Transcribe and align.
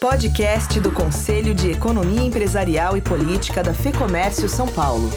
Podcast 0.00 0.78
do 0.78 0.92
Conselho 0.92 1.54
de 1.54 1.70
Economia 1.70 2.20
Empresarial 2.20 2.98
e 2.98 3.00
Política 3.00 3.62
da 3.62 3.72
FEComércio 3.72 4.46
São 4.46 4.68
Paulo. 4.68 5.10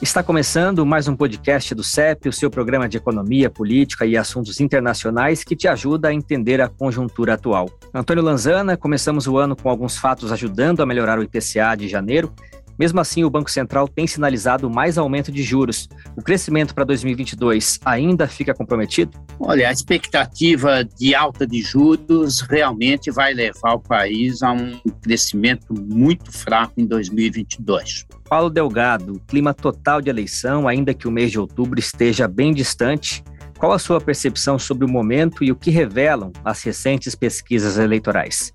Está 0.00 0.22
começando 0.22 0.86
mais 0.86 1.08
um 1.08 1.16
podcast 1.16 1.74
do 1.74 1.82
CEP, 1.82 2.28
o 2.28 2.32
seu 2.32 2.48
programa 2.48 2.88
de 2.88 2.96
economia, 2.96 3.50
política 3.50 4.06
e 4.06 4.16
assuntos 4.16 4.60
internacionais 4.60 5.42
que 5.42 5.56
te 5.56 5.66
ajuda 5.66 6.08
a 6.08 6.14
entender 6.14 6.60
a 6.60 6.68
conjuntura 6.68 7.34
atual. 7.34 7.68
Antônio 7.92 8.22
Lanzana, 8.22 8.76
começamos 8.76 9.26
o 9.26 9.36
ano 9.36 9.56
com 9.56 9.68
alguns 9.68 9.96
fatos 9.96 10.30
ajudando 10.30 10.80
a 10.80 10.86
melhorar 10.86 11.18
o 11.18 11.22
IPCA 11.22 11.74
de 11.76 11.88
janeiro 11.88 12.32
mesmo 12.78 13.00
assim, 13.00 13.24
o 13.24 13.30
Banco 13.30 13.50
Central 13.50 13.88
tem 13.88 14.06
sinalizado 14.06 14.68
mais 14.68 14.98
aumento 14.98 15.30
de 15.30 15.42
juros. 15.42 15.88
O 16.16 16.22
crescimento 16.22 16.74
para 16.74 16.84
2022 16.84 17.78
ainda 17.84 18.26
fica 18.26 18.54
comprometido? 18.54 19.18
Olha, 19.38 19.68
a 19.68 19.72
expectativa 19.72 20.84
de 20.84 21.14
alta 21.14 21.46
de 21.46 21.62
juros 21.62 22.40
realmente 22.40 23.10
vai 23.10 23.32
levar 23.32 23.74
o 23.74 23.80
país 23.80 24.42
a 24.42 24.52
um 24.52 24.78
crescimento 25.02 25.74
muito 25.74 26.32
fraco 26.32 26.74
em 26.76 26.86
2022. 26.86 28.06
Paulo 28.28 28.50
Delgado, 28.50 29.20
clima 29.26 29.52
total 29.52 30.00
de 30.00 30.10
eleição, 30.10 30.66
ainda 30.66 30.94
que 30.94 31.06
o 31.06 31.10
mês 31.10 31.30
de 31.30 31.38
outubro 31.38 31.78
esteja 31.78 32.26
bem 32.26 32.52
distante. 32.52 33.22
Qual 33.58 33.72
a 33.72 33.78
sua 33.78 34.00
percepção 34.00 34.58
sobre 34.58 34.84
o 34.84 34.88
momento 34.90 35.44
e 35.44 35.52
o 35.52 35.56
que 35.56 35.70
revelam 35.70 36.32
as 36.44 36.62
recentes 36.62 37.14
pesquisas 37.14 37.78
eleitorais? 37.78 38.52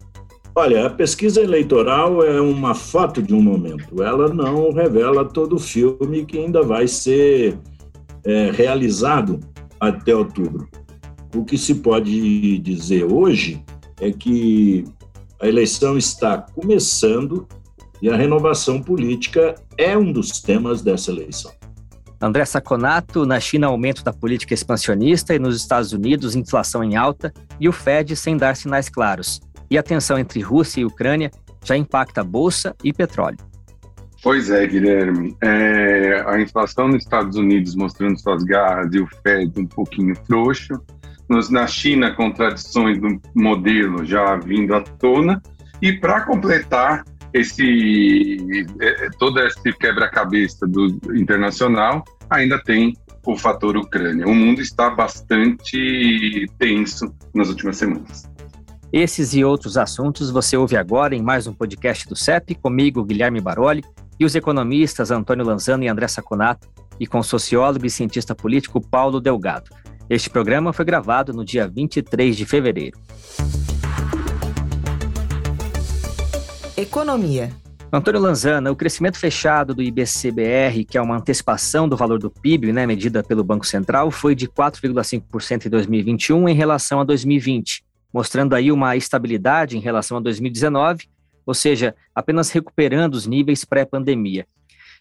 Olha, 0.56 0.88
a 0.88 0.90
pesquisa 0.90 1.42
eleitoral 1.42 2.24
é 2.24 2.42
uma 2.42 2.74
foto 2.74 3.22
de 3.22 3.34
um 3.34 3.42
momento. 3.42 4.02
Ela 4.04 4.34
não 4.34 4.72
revela 4.72 5.24
todo 5.24 5.56
o 5.56 5.60
filme 5.60 6.26
que 6.26 6.38
ainda 6.38 6.62
vai 6.62 6.88
ser 6.88 7.58
é, 8.26 8.52
realizado 8.52 9.40
até 9.80 10.16
outubro. 10.16 10.68
O 11.36 11.46
que 11.46 11.58
se 11.58 11.76
pode 11.76 12.58
dizer 12.60 13.06
hoje 13.06 13.64
é 14.02 14.12
que 14.12 14.84
a 15.42 15.48
eleição 15.48 15.98
está 15.98 16.38
começando 16.40 17.48
e 18.02 18.10
a 18.10 18.16
renovação 18.16 18.82
política 18.82 19.56
é 19.78 19.98
um 19.98 20.12
dos 20.12 20.42
temas 20.42 20.82
dessa 20.82 21.12
eleição. 21.12 21.52
André 22.22 22.44
Saconato, 22.44 23.26
na 23.26 23.40
China, 23.40 23.68
aumento 23.68 24.04
da 24.04 24.12
política 24.12 24.54
expansionista 24.54 25.34
e 25.34 25.40
nos 25.40 25.56
Estados 25.56 25.94
Unidos, 25.94 26.36
inflação 26.36 26.84
em 26.84 26.98
alta 26.98 27.34
e 27.60 27.70
o 27.70 27.72
Fed 27.72 28.14
sem 28.16 28.36
dar 28.36 28.58
sinais 28.58 28.90
claros. 28.90 29.40
E 29.70 29.78
a 29.78 29.84
tensão 29.84 30.18
entre 30.18 30.42
Rússia 30.42 30.82
e 30.82 30.86
Ucrânia 30.86 31.32
já 31.64 31.78
impacta 31.78 32.24
bolsa 32.24 32.76
e 32.84 32.92
petróleo. 32.92 33.38
Pois 34.22 34.50
é, 34.50 34.66
Guilherme. 34.68 35.36
É, 35.42 36.24
a 36.28 36.40
inflação 36.42 36.88
nos 36.88 37.04
Estados 37.04 37.38
Unidos 37.38 37.76
mostrando 37.76 38.20
suas 38.20 38.44
garras 38.44 38.94
e 38.94 39.00
o 39.00 39.08
Fed 39.24 39.52
um 39.58 39.66
pouquinho 39.66 40.16
frouxo. 40.26 40.74
Nos, 41.30 41.50
na 41.50 41.68
China, 41.68 42.12
contradições 42.12 43.00
do 43.00 43.22
modelo 43.36 44.04
já 44.04 44.36
vindo 44.36 44.74
à 44.74 44.82
tona. 44.82 45.42
E 45.82 45.94
para 45.94 46.22
completar 46.22 47.06
esse 47.34 48.38
é, 48.82 49.10
todo 49.18 49.40
esse 49.40 49.72
quebra-cabeça 49.74 50.68
do 50.68 51.00
internacional, 51.16 52.04
ainda 52.30 52.62
tem 52.62 52.94
o 53.26 53.38
fator 53.38 53.78
Ucrânia. 53.78 54.28
O 54.28 54.34
mundo 54.34 54.60
está 54.60 54.90
bastante 54.90 56.46
tenso 56.58 57.14
nas 57.34 57.50
últimas 57.50 57.78
semanas. 57.78 58.30
Esses 58.92 59.36
e 59.36 59.44
outros 59.44 59.78
assuntos 59.78 60.32
você 60.32 60.58
ouve 60.58 60.76
agora 60.76 61.16
em 61.16 61.22
mais 61.22 61.46
um 61.46 61.54
podcast 61.54 62.10
do 62.10 62.16
CEP, 62.16 62.56
comigo, 62.56 63.04
Guilherme 63.04 63.40
Baroli, 63.40 63.84
e 64.20 64.26
os 64.26 64.34
economistas 64.34 65.12
Antônio 65.12 65.46
Lanzano 65.46 65.84
e 65.84 65.88
André 65.88 66.08
Saconato, 66.08 66.68
e 67.00 67.06
com 67.06 67.20
o 67.20 67.24
sociólogo 67.24 67.86
e 67.86 67.90
cientista 67.90 68.34
político 68.34 68.82
Paulo 68.82 69.22
Delgado. 69.22 69.70
Este 70.10 70.28
programa 70.28 70.74
foi 70.74 70.86
gravado 70.86 71.32
no 71.32 71.46
dia 71.46 71.68
23 71.68 72.36
de 72.36 72.48
fevereiro. 72.48 72.98
Economia. 76.76 77.52
Antônio 77.94 78.20
Lanzana, 78.20 78.72
o 78.72 78.76
crescimento 78.76 79.20
fechado 79.20 79.76
do 79.76 79.84
IBCBR, 79.84 80.84
que 80.84 80.98
é 80.98 81.02
uma 81.02 81.18
antecipação 81.18 81.88
do 81.88 81.96
valor 81.96 82.18
do 82.18 82.32
PIB, 82.32 82.74
né, 82.74 82.88
medida 82.88 83.22
pelo 83.22 83.44
Banco 83.44 83.68
Central, 83.68 84.10
foi 84.10 84.34
de 84.34 84.48
4,5% 84.48 85.68
em 85.68 85.70
2021 85.70 86.50
em 86.50 86.56
relação 86.56 87.00
a 87.00 87.04
2020 87.04 87.88
mostrando 88.14 88.54
aí 88.54 88.72
uma 88.72 88.96
estabilidade 88.96 89.78
em 89.78 89.82
relação 89.82 90.18
a 90.18 90.20
2019, 90.20 91.08
ou 91.46 91.54
seja, 91.54 91.96
apenas 92.14 92.50
recuperando 92.52 93.16
os 93.16 93.26
níveis 93.26 93.66
pré-pandemia. 93.66 94.48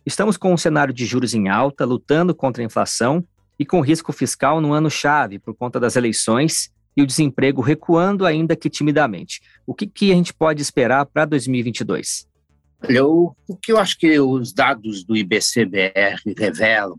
Estamos 0.05 0.37
com 0.37 0.53
um 0.53 0.57
cenário 0.57 0.95
de 0.95 1.05
juros 1.05 1.35
em 1.35 1.49
alta, 1.49 1.85
lutando 1.85 2.35
contra 2.35 2.63
a 2.63 2.67
inflação 2.67 3.25
e 3.59 3.67
com 3.67 3.81
risco 3.81 4.13
fiscal 4.13 4.61
no 4.61 4.73
ano-chave 4.73 5.39
por 5.39 5.55
conta 5.55 5.81
das 5.81 5.97
eleições 5.97 6.71
e 6.97 7.03
o 7.03 7.07
desemprego 7.07 7.61
recuando 7.61 8.25
ainda 8.25 8.57
que 8.57 8.71
timidamente. 8.71 9.41
O 9.67 9.75
que, 9.75 9.87
que 9.87 10.11
a 10.11 10.15
gente 10.15 10.33
pode 10.33 10.63
esperar 10.63 11.07
para 11.07 11.25
2022? 11.25 12.27
Eu, 12.89 13.37
o 13.47 13.57
que 13.57 13.73
eu 13.73 13.79
acho 13.79 13.99
que 13.99 14.19
os 14.19 14.53
dados 14.53 15.05
do 15.05 15.17
IBCBR 15.17 16.23
revelam 16.37 16.99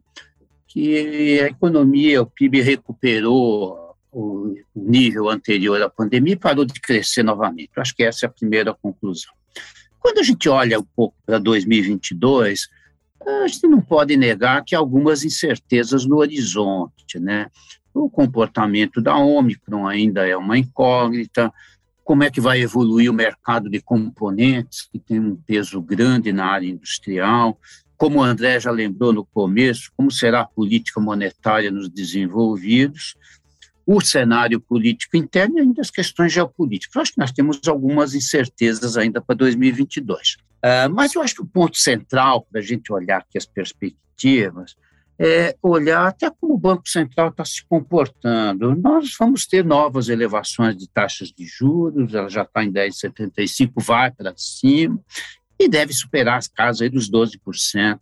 que 0.67 1.39
a 1.41 1.47
economia, 1.47 2.21
o 2.21 2.27
PIB 2.27 2.61
recuperou 2.61 3.88
o 4.11 4.55
nível 4.75 5.29
anterior 5.29 5.81
à 5.81 5.89
pandemia 5.89 6.33
e 6.33 6.39
parou 6.39 6.65
de 6.65 6.79
crescer 6.79 7.23
novamente. 7.23 7.69
Eu 7.75 7.81
acho 7.81 7.95
que 7.95 8.03
essa 8.03 8.25
é 8.25 8.27
a 8.27 8.31
primeira 8.31 8.73
conclusão. 8.73 9.31
Quando 9.99 10.19
a 10.19 10.23
gente 10.23 10.47
olha 10.47 10.79
um 10.79 10.87
pouco 10.95 11.15
para 11.25 11.37
2022, 11.37 12.67
a 13.43 13.47
gente 13.47 13.67
não 13.67 13.81
pode 13.81 14.15
negar 14.15 14.63
que 14.63 14.73
algumas 14.73 15.23
incertezas 15.23 16.05
no 16.05 16.17
horizonte, 16.17 17.19
né? 17.19 17.47
O 17.93 18.09
comportamento 18.09 19.01
da 19.01 19.17
Omicron 19.17 19.87
ainda 19.87 20.27
é 20.27 20.35
uma 20.37 20.57
incógnita, 20.57 21.51
como 22.03 22.23
é 22.23 22.31
que 22.31 22.41
vai 22.41 22.61
evoluir 22.61 23.11
o 23.11 23.13
mercado 23.13 23.69
de 23.69 23.81
componentes, 23.81 24.87
que 24.89 24.97
tem 24.97 25.19
um 25.19 25.35
peso 25.35 25.81
grande 25.81 26.31
na 26.31 26.45
área 26.45 26.67
industrial, 26.67 27.59
como 27.97 28.19
o 28.19 28.23
André 28.23 28.59
já 28.59 28.71
lembrou 28.71 29.11
no 29.11 29.25
começo, 29.25 29.91
como 29.97 30.09
será 30.09 30.41
a 30.41 30.47
política 30.47 31.01
monetária 31.01 31.69
nos 31.69 31.89
desenvolvidos, 31.89 33.15
o 33.91 33.99
cenário 33.99 34.61
político 34.61 35.17
interno 35.17 35.57
e 35.57 35.61
ainda 35.61 35.81
as 35.81 35.89
questões 35.89 36.31
geopolíticas. 36.31 36.95
Eu 36.95 37.01
acho 37.01 37.13
que 37.13 37.19
nós 37.19 37.31
temos 37.31 37.59
algumas 37.67 38.13
incertezas 38.13 38.95
ainda 38.95 39.19
para 39.19 39.35
2022. 39.35 40.37
Uh, 40.57 40.93
mas 40.93 41.15
eu 41.15 41.23
acho 41.23 41.33
que 41.33 41.41
o 41.41 41.47
ponto 41.47 41.75
central 41.75 42.43
para 42.43 42.59
a 42.59 42.63
gente 42.63 42.93
olhar 42.93 43.17
aqui 43.17 43.35
as 43.35 43.47
perspectivas 43.47 44.75
é 45.17 45.57
olhar 45.63 46.05
até 46.05 46.29
como 46.29 46.53
o 46.53 46.57
Banco 46.57 46.87
Central 46.87 47.29
está 47.29 47.43
se 47.43 47.65
comportando. 47.65 48.75
Nós 48.75 49.15
vamos 49.19 49.47
ter 49.47 49.65
novas 49.65 50.07
elevações 50.07 50.77
de 50.77 50.87
taxas 50.87 51.31
de 51.31 51.45
juros, 51.45 52.13
ela 52.13 52.29
já 52.29 52.43
está 52.43 52.63
em 52.63 52.71
10,75, 52.71 53.71
vai 53.77 54.11
para 54.11 54.35
cima, 54.37 54.99
e 55.57 55.67
deve 55.67 55.93
superar 55.93 56.37
as 56.37 56.47
casas 56.47 56.91
dos 56.91 57.09
12% 57.09 57.99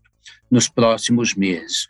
nos 0.52 0.68
próximos 0.68 1.34
meses. 1.34 1.88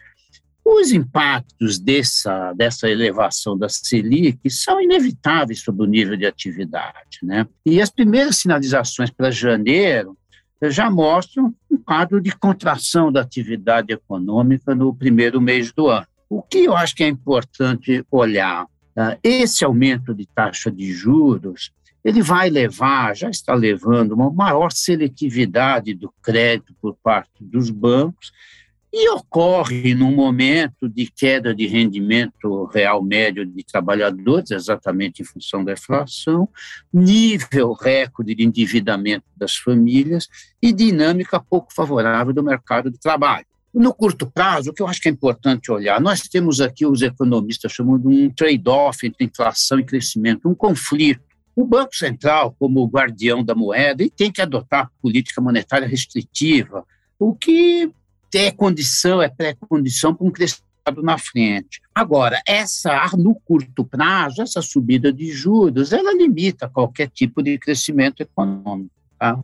Os 0.70 0.92
impactos 0.92 1.80
dessa, 1.80 2.52
dessa 2.52 2.90
elevação 2.90 3.58
da 3.58 3.70
Selic 3.70 4.50
são 4.50 4.82
inevitáveis 4.82 5.62
sobre 5.62 5.84
o 5.84 5.86
nível 5.86 6.18
de 6.18 6.26
atividade. 6.26 7.20
Né? 7.24 7.48
E 7.66 7.82
as 7.82 7.90
primeiras 7.90 8.36
sinalizações 8.36 9.10
para 9.10 9.32
janeiro 9.32 10.18
já 10.64 10.92
mostram 10.92 11.56
um 11.72 11.78
quadro 11.78 12.20
de 12.20 12.32
contração 12.36 13.10
da 13.10 13.22
atividade 13.22 13.94
econômica 13.94 14.76
no 14.76 14.94
primeiro 14.94 15.40
mês 15.40 15.72
do 15.72 15.88
ano. 15.88 16.06
O 16.30 16.42
que 16.42 16.66
eu 16.66 16.76
acho 16.76 16.94
que 16.94 17.04
é 17.06 17.08
importante 17.08 18.06
olhar, 18.12 18.66
uh, 18.66 19.18
esse 19.24 19.64
aumento 19.64 20.14
de 20.14 20.26
taxa 20.26 20.70
de 20.70 20.92
juros, 20.92 21.72
ele 22.04 22.22
vai 22.22 22.50
levar, 22.50 23.16
já 23.16 23.30
está 23.30 23.54
levando, 23.54 24.12
uma 24.12 24.30
maior 24.30 24.74
seletividade 24.74 25.94
do 25.94 26.14
crédito 26.22 26.76
por 26.82 26.94
parte 27.02 27.42
dos 27.42 27.70
bancos, 27.70 28.34
e 28.92 29.10
ocorre 29.10 29.94
num 29.94 30.16
momento 30.16 30.88
de 30.88 31.08
queda 31.08 31.54
de 31.54 31.68
rendimento 31.68 32.66
real 32.66 33.04
médio 33.04 33.46
de 33.46 33.64
trabalhadores, 33.64 34.52
exatamente 34.52 35.22
em 35.22 35.26
função 35.26 35.64
da 35.64 35.74
inflação, 35.74 36.48
nível 36.94 37.74
recorde 37.74 38.34
de 38.34 38.44
endividamento 38.44 39.26
das 39.36 39.56
famílias 39.56 40.28
e 40.62 40.72
dinâmica 40.72 41.40
pouco 41.40 41.74
favorável 41.74 42.34
do 42.34 42.42
mercado 42.42 42.90
de 42.90 43.00
trabalho. 43.00 43.46
No 43.74 43.94
curto 43.94 44.26
prazo, 44.26 44.72
o 44.72 44.74
que 44.74 44.82
eu 44.82 44.88
acho 44.88 45.02
que 45.02 45.10
é 45.10 45.12
importante 45.12 45.72
olhar, 45.72 46.02
nós 46.02 46.22
temos 46.22 46.62
aqui, 46.62 46.86
os 46.86 47.02
economistas 47.02 47.72
chamam 47.72 48.00
de 48.00 48.08
um 48.08 48.30
trade-off 48.30 49.06
entre 49.06 49.26
inflação 49.26 49.80
e 49.80 49.84
crescimento, 49.84 50.50
um 50.50 50.56
conflito. 50.56 51.22
O 51.56 51.66
Banco 51.66 51.96
Central, 51.96 52.56
como 52.58 52.88
guardião 52.88 53.44
da 53.44 53.54
moeda, 53.54 54.04
tem 54.16 54.32
que 54.32 54.42
adotar 54.42 54.90
política 55.02 55.42
monetária 55.42 55.88
restritiva, 55.88 56.86
o 57.20 57.36
que 57.36 57.92
é 58.34 58.52
condição, 58.52 59.22
é 59.22 59.30
pré-condição 59.30 60.14
para 60.14 60.28
um 60.28 60.32
crescimento 60.32 60.68
na 61.04 61.18
frente. 61.18 61.82
Agora, 61.94 62.42
essa 62.48 63.10
no 63.18 63.36
curto 63.36 63.84
prazo, 63.84 64.42
essa 64.42 64.62
subida 64.62 65.12
de 65.12 65.32
juros, 65.32 65.92
ela 65.92 66.14
limita 66.14 66.70
qualquer 66.70 67.10
tipo 67.10 67.44
de 67.44 67.58
crescimento 67.58 68.22
econômico. 68.22 68.92
Tá? 69.20 69.38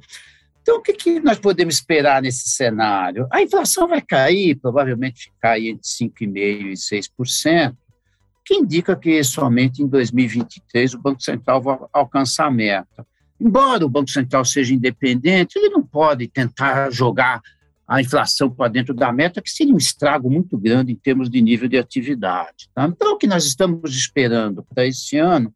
Então, 0.61 0.77
o 0.77 0.81
que, 0.81 0.93
que 0.93 1.19
nós 1.19 1.37
podemos 1.37 1.75
esperar 1.75 2.21
nesse 2.21 2.49
cenário? 2.49 3.27
A 3.29 3.41
inflação 3.41 3.87
vai 3.87 4.01
cair, 4.01 4.55
provavelmente 4.55 5.31
cair 5.41 5.69
entre 5.69 5.85
5,5% 5.85 6.37
e 6.37 6.73
6%, 6.73 7.75
que 8.45 8.55
indica 8.55 8.95
que 8.95 9.23
somente 9.23 9.81
em 9.81 9.87
2023 9.87 10.93
o 10.93 10.99
Banco 10.99 11.21
Central 11.21 11.61
vai 11.61 11.77
alcançar 11.91 12.47
a 12.47 12.51
meta. 12.51 13.05
embora 13.39 13.85
o 13.85 13.89
Banco 13.89 14.09
Central 14.09 14.45
seja 14.45 14.73
independente, 14.73 15.57
ele 15.57 15.69
não 15.69 15.83
pode 15.83 16.27
tentar 16.29 16.89
jogar 16.91 17.41
a 17.87 18.01
inflação 18.01 18.49
para 18.49 18.71
dentro 18.71 18.93
da 18.93 19.11
meta, 19.11 19.41
que 19.41 19.49
seria 19.49 19.73
um 19.73 19.77
estrago 19.77 20.29
muito 20.29 20.57
grande 20.57 20.91
em 20.91 20.95
termos 20.95 21.29
de 21.29 21.41
nível 21.41 21.67
de 21.67 21.77
atividade. 21.77 22.69
Tá? 22.73 22.85
Então, 22.85 23.13
o 23.13 23.17
que 23.17 23.27
nós 23.27 23.45
estamos 23.45 23.93
esperando 23.95 24.63
para 24.63 24.85
esse 24.85 25.17
ano 25.17 25.53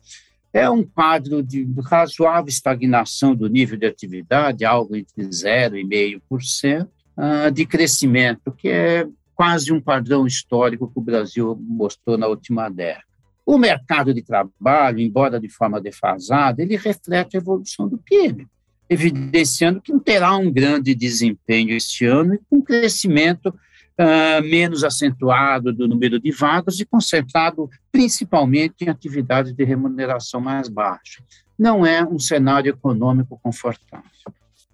é 0.53 0.69
um 0.69 0.83
quadro 0.83 1.43
de 1.43 1.67
razoável 1.85 2.49
estagnação 2.49 3.35
do 3.35 3.47
nível 3.47 3.77
de 3.77 3.85
atividade, 3.85 4.65
algo 4.65 4.95
entre 4.95 5.23
0,5%, 5.23 6.87
uh, 7.17 7.51
de 7.51 7.65
crescimento, 7.65 8.51
que 8.51 8.69
é 8.69 9.07
quase 9.35 9.71
um 9.71 9.79
padrão 9.79 10.25
histórico 10.25 10.91
que 10.91 10.99
o 10.99 11.01
Brasil 11.01 11.55
mostrou 11.61 12.17
na 12.17 12.27
última 12.27 12.69
década. 12.69 13.05
O 13.45 13.57
mercado 13.57 14.13
de 14.13 14.21
trabalho, 14.21 14.99
embora 14.99 15.39
de 15.39 15.47
forma 15.47 15.79
defasada, 15.79 16.61
ele 16.61 16.75
reflete 16.75 17.37
a 17.37 17.39
evolução 17.39 17.87
do 17.87 17.97
PIB, 17.97 18.47
evidenciando 18.89 19.81
que 19.81 19.91
não 19.91 19.99
terá 19.99 20.35
um 20.35 20.51
grande 20.51 20.95
desempenho 20.95 21.75
este 21.75 22.05
ano 22.05 22.35
e 22.35 22.39
com 22.49 22.61
crescimento 22.61 23.47
uh, 23.47 24.41
menos 24.43 24.83
acentuado 24.83 25.73
do 25.73 25.87
número 25.87 26.19
de 26.19 26.31
vagas 26.31 26.79
e 26.79 26.85
concentrado 26.85 27.69
principalmente 27.91 28.85
em 28.85 28.89
atividades 28.89 29.53
de 29.53 29.63
remuneração 29.63 30.39
mais 30.39 30.69
baixa. 30.69 31.23
Não 31.57 31.85
é 31.85 32.03
um 32.03 32.19
cenário 32.19 32.69
econômico 32.69 33.39
confortável. 33.41 34.05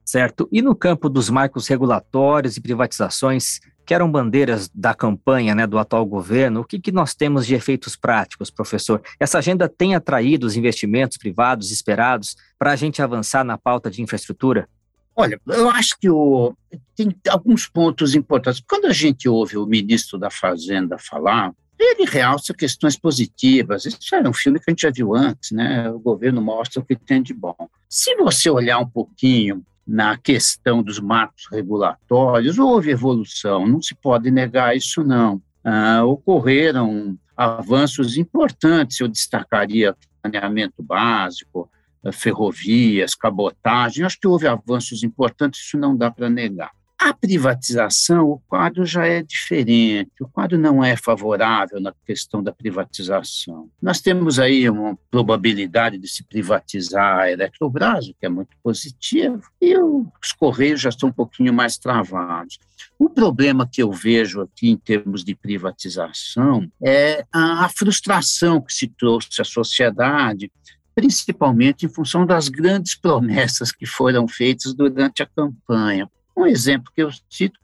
Certo. 0.03 0.47
E 0.51 0.61
no 0.61 0.75
campo 0.75 1.09
dos 1.09 1.29
marcos 1.29 1.67
regulatórios 1.67 2.57
e 2.57 2.61
privatizações, 2.61 3.61
que 3.85 3.93
eram 3.93 4.11
bandeiras 4.11 4.69
da 4.73 4.93
campanha 4.93 5.53
né, 5.53 5.67
do 5.67 5.77
atual 5.77 6.05
governo, 6.05 6.61
o 6.61 6.63
que, 6.63 6.79
que 6.79 6.91
nós 6.91 7.13
temos 7.13 7.45
de 7.45 7.55
efeitos 7.55 7.95
práticos, 7.95 8.49
professor? 8.49 9.01
Essa 9.19 9.39
agenda 9.39 9.67
tem 9.67 9.95
atraído 9.95 10.47
os 10.47 10.55
investimentos 10.55 11.17
privados 11.17 11.71
esperados 11.71 12.35
para 12.57 12.71
a 12.71 12.75
gente 12.75 13.01
avançar 13.01 13.43
na 13.43 13.57
pauta 13.57 13.89
de 13.89 14.01
infraestrutura? 14.01 14.67
Olha, 15.15 15.39
eu 15.47 15.69
acho 15.69 15.95
que 15.99 16.09
o, 16.09 16.55
tem 16.95 17.15
alguns 17.29 17.67
pontos 17.67 18.15
importantes. 18.15 18.63
Quando 18.67 18.85
a 18.85 18.93
gente 18.93 19.29
ouve 19.29 19.57
o 19.57 19.65
ministro 19.65 20.17
da 20.17 20.31
Fazenda 20.31 20.97
falar, 20.97 21.53
ele 21.79 22.05
realça 22.05 22.53
questões 22.53 22.97
positivas. 22.97 23.85
Isso 23.85 24.15
era 24.15 24.27
um 24.27 24.33
filme 24.33 24.59
que 24.59 24.65
a 24.67 24.71
gente 24.71 24.81
já 24.81 24.89
viu 24.89 25.13
antes, 25.13 25.51
né? 25.51 25.89
O 25.91 25.99
governo 25.99 26.41
mostra 26.41 26.81
o 26.81 26.85
que 26.85 26.95
tem 26.95 27.21
de 27.21 27.33
bom. 27.33 27.55
Se 27.87 28.15
você 28.15 28.49
olhar 28.49 28.79
um 28.79 28.89
pouquinho 28.89 29.63
na 29.85 30.17
questão 30.17 30.81
dos 30.81 30.99
marcos 30.99 31.47
regulatórios, 31.51 32.57
houve 32.57 32.91
evolução, 32.91 33.67
não 33.67 33.81
se 33.81 33.93
pode 33.95 34.31
negar 34.31 34.75
isso, 34.75 35.03
não. 35.03 35.41
Ah, 35.63 36.03
ocorreram 36.05 37.17
avanços 37.35 38.17
importantes, 38.17 38.99
eu 38.99 39.07
destacaria 39.07 39.95
planeamento 40.21 40.81
básico, 40.81 41.69
ferrovias, 42.11 43.15
cabotagem, 43.15 44.05
acho 44.05 44.19
que 44.19 44.27
houve 44.27 44.47
avanços 44.47 45.03
importantes, 45.03 45.61
isso 45.61 45.77
não 45.77 45.95
dá 45.95 46.11
para 46.11 46.29
negar. 46.29 46.71
A 47.05 47.13
privatização, 47.13 48.29
o 48.29 48.39
quadro 48.47 48.85
já 48.85 49.05
é 49.05 49.21
diferente, 49.21 50.11
o 50.21 50.27
quadro 50.27 50.57
não 50.57 50.81
é 50.81 50.95
favorável 50.95 51.81
na 51.81 51.93
questão 52.05 52.41
da 52.41 52.53
privatização. 52.53 53.69
Nós 53.81 53.99
temos 53.99 54.39
aí 54.39 54.69
uma 54.69 54.97
probabilidade 55.11 55.97
de 55.97 56.07
se 56.07 56.23
privatizar 56.23 57.19
a 57.19 57.29
Eletrobras, 57.29 58.07
o 58.07 58.13
que 58.13 58.25
é 58.25 58.29
muito 58.29 58.55
positivo, 58.63 59.43
e 59.61 59.77
os 59.77 60.31
Correios 60.31 60.79
já 60.79 60.87
estão 60.87 61.09
um 61.09 61.11
pouquinho 61.11 61.53
mais 61.53 61.77
travados. 61.77 62.57
O 62.97 63.09
problema 63.09 63.67
que 63.69 63.83
eu 63.83 63.91
vejo 63.91 64.39
aqui 64.39 64.69
em 64.69 64.77
termos 64.77 65.25
de 65.25 65.35
privatização 65.35 66.71
é 66.81 67.25
a, 67.33 67.67
frustração 67.67 68.61
que 68.61 68.73
se 68.73 68.87
trouxe 68.87 69.41
à 69.41 69.43
sociedade 69.43 70.49
principalmente 70.95 71.85
em 71.85 71.89
função 71.89 72.23
das 72.23 72.47
grandes 72.47 72.95
promessas 72.95 73.71
que 73.71 73.85
foram 73.85 74.27
feitas 74.27 74.75
durante 74.75 75.23
a 75.23 75.25
campanha. 75.25 76.07
Um 76.35 76.45
exemplo 76.45 76.91
que 76.95 77.03
eu 77.03 77.09
cito, 77.29 77.59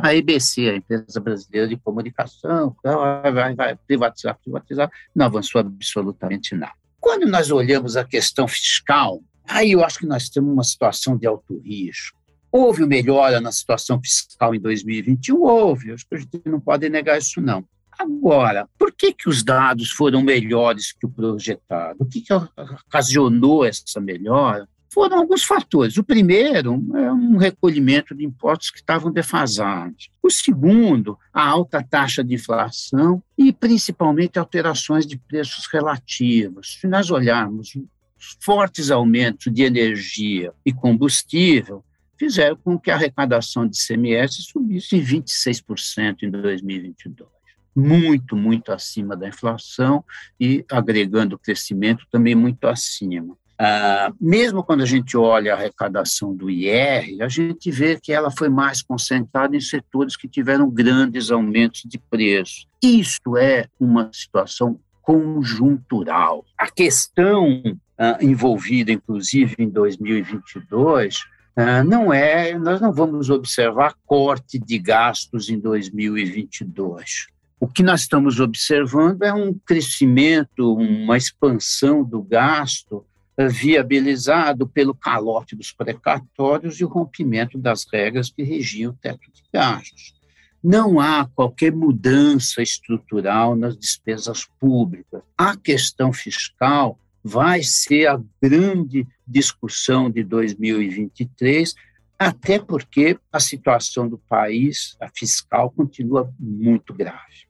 a 0.00 0.14
EBC, 0.14 0.70
a 0.70 0.76
Empresa 0.76 1.20
Brasileira 1.20 1.68
de 1.68 1.76
Comunicação, 1.76 2.76
vai, 2.82 3.54
vai 3.54 3.76
privatizar, 3.86 4.38
privatizar, 4.42 4.90
não 5.14 5.26
avançou 5.26 5.60
absolutamente 5.60 6.54
nada. 6.54 6.74
Quando 7.00 7.26
nós 7.26 7.50
olhamos 7.50 7.96
a 7.96 8.04
questão 8.04 8.46
fiscal, 8.46 9.20
aí 9.48 9.72
eu 9.72 9.84
acho 9.84 9.98
que 9.98 10.06
nós 10.06 10.28
temos 10.28 10.52
uma 10.52 10.64
situação 10.64 11.16
de 11.16 11.26
alto 11.26 11.58
risco. 11.58 12.18
Houve 12.50 12.86
melhora 12.86 13.40
na 13.40 13.52
situação 13.52 14.00
fiscal 14.00 14.54
em 14.54 14.60
2021? 14.60 15.40
Houve, 15.42 15.92
acho 15.92 16.06
que 16.08 16.14
a 16.14 16.18
gente 16.18 16.40
não 16.46 16.60
pode 16.60 16.88
negar 16.88 17.18
isso, 17.18 17.40
não. 17.40 17.64
Agora, 17.98 18.68
por 18.78 18.92
que, 18.92 19.12
que 19.12 19.28
os 19.28 19.42
dados 19.42 19.90
foram 19.90 20.22
melhores 20.22 20.92
que 20.92 21.06
o 21.06 21.08
projetado? 21.08 21.96
O 21.98 22.06
que, 22.06 22.20
que 22.20 22.32
ocasionou 22.32 23.64
essa 23.64 24.00
melhora? 24.00 24.68
Foram 24.92 25.18
alguns 25.18 25.44
fatores. 25.44 25.96
O 25.96 26.04
primeiro 26.04 26.82
é 26.94 27.12
um 27.12 27.36
recolhimento 27.36 28.14
de 28.14 28.24
impostos 28.24 28.70
que 28.70 28.78
estavam 28.78 29.12
defasados. 29.12 30.08
O 30.22 30.30
segundo, 30.30 31.18
a 31.32 31.46
alta 31.46 31.82
taxa 31.82 32.22
de 32.22 32.34
inflação 32.34 33.22
e, 33.36 33.52
principalmente, 33.52 34.38
alterações 34.38 35.06
de 35.06 35.18
preços 35.18 35.66
relativos. 35.72 36.78
Se 36.80 36.86
nós 36.86 37.10
olharmos 37.10 37.76
os 38.18 38.36
fortes 38.40 38.90
aumentos 38.90 39.52
de 39.52 39.62
energia 39.62 40.52
e 40.64 40.72
combustível, 40.72 41.84
fizeram 42.18 42.56
com 42.56 42.78
que 42.78 42.90
a 42.90 42.94
arrecadação 42.94 43.66
de 43.66 43.76
CMS 43.78 44.46
subisse 44.50 44.96
em 44.96 45.04
26% 45.04 46.22
em 46.22 46.30
2022 46.30 47.36
muito, 47.76 48.34
muito 48.34 48.72
acima 48.72 49.14
da 49.14 49.28
inflação 49.28 50.02
e 50.40 50.64
agregando 50.70 51.38
crescimento 51.38 52.06
também 52.10 52.34
muito 52.34 52.66
acima. 52.66 53.36
Ah, 53.58 54.12
mesmo 54.20 54.62
quando 54.62 54.82
a 54.82 54.86
gente 54.86 55.16
olha 55.16 55.54
a 55.54 55.56
arrecadação 55.56 56.34
do 56.34 56.50
IR, 56.50 57.22
a 57.22 57.28
gente 57.28 57.70
vê 57.70 57.98
que 57.98 58.12
ela 58.12 58.30
foi 58.30 58.48
mais 58.48 58.82
concentrada 58.82 59.56
em 59.56 59.60
setores 59.60 60.16
que 60.16 60.28
tiveram 60.28 60.70
grandes 60.70 61.30
aumentos 61.30 61.82
de 61.86 61.98
preço. 61.98 62.66
Isso 62.82 63.36
é 63.36 63.66
uma 63.80 64.10
situação 64.12 64.78
conjuntural. 65.00 66.44
A 66.58 66.70
questão 66.70 67.62
ah, 67.96 68.18
envolvida, 68.20 68.92
inclusive, 68.92 69.54
em 69.58 69.70
2022, 69.70 71.24
ah, 71.56 71.82
não 71.82 72.12
é, 72.12 72.58
nós 72.58 72.78
não 72.80 72.92
vamos 72.92 73.30
observar 73.30 73.94
corte 74.04 74.58
de 74.58 74.78
gastos 74.78 75.48
em 75.48 75.58
2022. 75.58 77.28
O 77.58 77.66
que 77.66 77.82
nós 77.82 78.02
estamos 78.02 78.38
observando 78.38 79.22
é 79.22 79.32
um 79.32 79.54
crescimento, 79.54 80.74
uma 80.74 81.16
expansão 81.16 82.04
do 82.04 82.20
gasto 82.20 83.02
viabilizado 83.38 84.66
pelo 84.66 84.94
calote 84.94 85.54
dos 85.54 85.70
precatórios 85.70 86.80
e 86.80 86.84
o 86.84 86.88
rompimento 86.88 87.58
das 87.58 87.86
regras 87.92 88.30
que 88.30 88.42
regiam 88.42 88.92
o 88.92 88.96
teto 88.96 89.30
de 89.32 89.42
gastos. 89.52 90.14
Não 90.62 90.98
há 90.98 91.26
qualquer 91.26 91.70
mudança 91.70 92.62
estrutural 92.62 93.54
nas 93.54 93.76
despesas 93.76 94.46
públicas. 94.58 95.22
A 95.36 95.56
questão 95.56 96.12
fiscal 96.12 96.98
vai 97.22 97.62
ser 97.62 98.06
a 98.06 98.20
grande 98.42 99.06
discussão 99.26 100.10
de 100.10 100.24
2023, 100.24 101.74
até 102.18 102.58
porque 102.58 103.18
a 103.30 103.38
situação 103.38 104.08
do 104.08 104.16
país, 104.16 104.96
a 105.00 105.08
fiscal, 105.14 105.70
continua 105.70 106.32
muito 106.38 106.94
grave. 106.94 107.46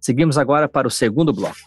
Seguimos 0.00 0.38
agora 0.38 0.68
para 0.68 0.88
o 0.88 0.90
segundo 0.90 1.32
bloco. 1.32 1.58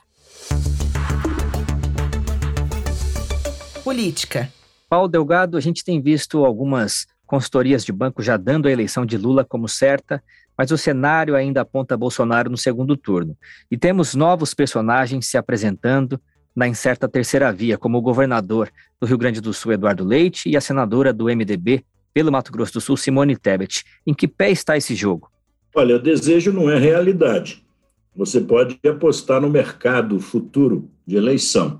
Política. 3.83 4.51
Paulo 4.89 5.07
Delgado, 5.07 5.57
a 5.57 5.61
gente 5.61 5.83
tem 5.83 6.01
visto 6.01 6.45
algumas 6.45 7.07
consultorias 7.25 7.83
de 7.85 7.91
banco 7.91 8.21
já 8.21 8.38
dando 8.38 8.67
a 8.67 8.71
eleição 8.71 9.05
de 9.05 9.17
Lula 9.17 9.45
como 9.45 9.67
certa, 9.67 10.21
mas 10.57 10.69
o 10.69 10.77
cenário 10.77 11.35
ainda 11.35 11.61
aponta 11.61 11.97
Bolsonaro 11.97 12.50
no 12.50 12.57
segundo 12.57 12.95
turno. 12.97 13.38
E 13.69 13.77
temos 13.77 14.13
novos 14.13 14.53
personagens 14.53 15.27
se 15.27 15.38
apresentando 15.38 16.19
na 16.55 16.67
incerta 16.67 17.07
terceira 17.07 17.51
via, 17.51 17.77
como 17.77 17.97
o 17.97 18.01
governador 18.01 18.69
do 19.00 19.07
Rio 19.07 19.17
Grande 19.17 19.39
do 19.39 19.53
Sul, 19.53 19.71
Eduardo 19.71 20.03
Leite, 20.03 20.50
e 20.50 20.57
a 20.57 20.61
senadora 20.61 21.13
do 21.13 21.25
MDB 21.25 21.83
pelo 22.13 22.31
Mato 22.31 22.51
Grosso 22.51 22.73
do 22.73 22.81
Sul, 22.81 22.97
Simone 22.97 23.38
Tebet. 23.38 23.85
Em 24.05 24.13
que 24.13 24.27
pé 24.27 24.51
está 24.51 24.75
esse 24.75 24.93
jogo? 24.93 25.31
Olha, 25.73 25.95
o 25.95 26.00
desejo 26.00 26.51
não 26.51 26.69
é 26.69 26.77
realidade. 26.77 27.65
Você 28.13 28.41
pode 28.41 28.77
apostar 28.85 29.39
no 29.39 29.50
mercado 29.50 30.19
futuro 30.19 30.89
de 31.07 31.15
eleição, 31.15 31.79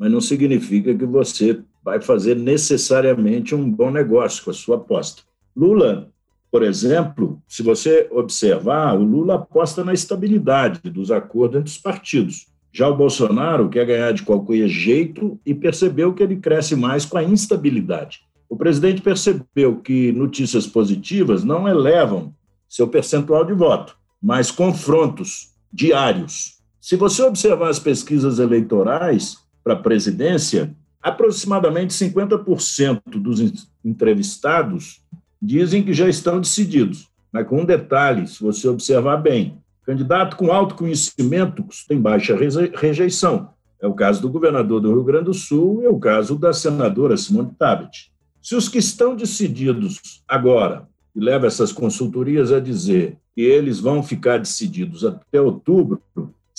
mas 0.00 0.10
não 0.10 0.20
significa 0.20 0.94
que 0.94 1.04
você 1.04 1.60
vai 1.84 2.00
fazer 2.00 2.34
necessariamente 2.34 3.54
um 3.54 3.70
bom 3.70 3.90
negócio 3.90 4.42
com 4.42 4.50
a 4.50 4.54
sua 4.54 4.76
aposta. 4.76 5.22
Lula, 5.54 6.08
por 6.50 6.62
exemplo, 6.62 7.38
se 7.46 7.62
você 7.62 8.08
observar, 8.10 8.98
o 8.98 9.04
Lula 9.04 9.34
aposta 9.34 9.84
na 9.84 9.92
estabilidade 9.92 10.88
dos 10.88 11.10
acordos 11.10 11.60
entre 11.60 11.70
os 11.70 11.76
partidos. 11.76 12.46
Já 12.72 12.88
o 12.88 12.96
Bolsonaro 12.96 13.68
quer 13.68 13.84
ganhar 13.84 14.12
de 14.12 14.22
qualquer 14.22 14.66
jeito 14.68 15.38
e 15.44 15.54
percebeu 15.54 16.14
que 16.14 16.22
ele 16.22 16.36
cresce 16.36 16.74
mais 16.74 17.04
com 17.04 17.18
a 17.18 17.22
instabilidade. 17.22 18.20
O 18.48 18.56
presidente 18.56 19.02
percebeu 19.02 19.76
que 19.76 20.12
notícias 20.12 20.66
positivas 20.66 21.44
não 21.44 21.68
elevam 21.68 22.34
seu 22.66 22.88
percentual 22.88 23.44
de 23.44 23.52
voto, 23.52 23.98
mas 24.22 24.50
confrontos 24.50 25.50
diários. 25.70 26.58
Se 26.80 26.96
você 26.96 27.22
observar 27.22 27.68
as 27.68 27.78
pesquisas 27.78 28.38
eleitorais 28.38 29.36
para 29.62 29.74
a 29.74 29.78
presidência, 29.78 30.74
aproximadamente 31.02 31.94
50% 31.94 33.00
dos 33.14 33.68
entrevistados 33.84 35.00
dizem 35.40 35.82
que 35.82 35.92
já 35.92 36.08
estão 36.08 36.40
decididos. 36.40 37.08
Mas 37.32 37.46
com 37.46 37.60
um 37.62 37.64
detalhe, 37.64 38.26
se 38.26 38.42
você 38.42 38.68
observar 38.68 39.16
bem, 39.16 39.58
candidato 39.84 40.36
com 40.36 40.52
alto 40.52 40.74
conhecimento 40.74 41.64
tem 41.88 42.00
baixa 42.00 42.36
rejeição. 42.74 43.50
É 43.80 43.86
o 43.86 43.94
caso 43.94 44.20
do 44.20 44.28
governador 44.28 44.80
do 44.80 44.92
Rio 44.92 45.04
Grande 45.04 45.26
do 45.26 45.34
Sul 45.34 45.82
e 45.82 45.86
é 45.86 45.88
o 45.88 45.98
caso 45.98 46.36
da 46.36 46.52
senadora 46.52 47.16
Simone 47.16 47.52
Tabet. 47.58 48.12
Se 48.42 48.54
os 48.54 48.68
que 48.68 48.78
estão 48.78 49.16
decididos 49.16 50.22
agora, 50.28 50.88
e 51.14 51.20
leva 51.20 51.46
essas 51.46 51.72
consultorias 51.72 52.52
a 52.52 52.60
dizer 52.60 53.16
que 53.34 53.40
eles 53.40 53.80
vão 53.80 54.02
ficar 54.02 54.38
decididos 54.38 55.04
até 55.04 55.40
outubro, 55.40 56.00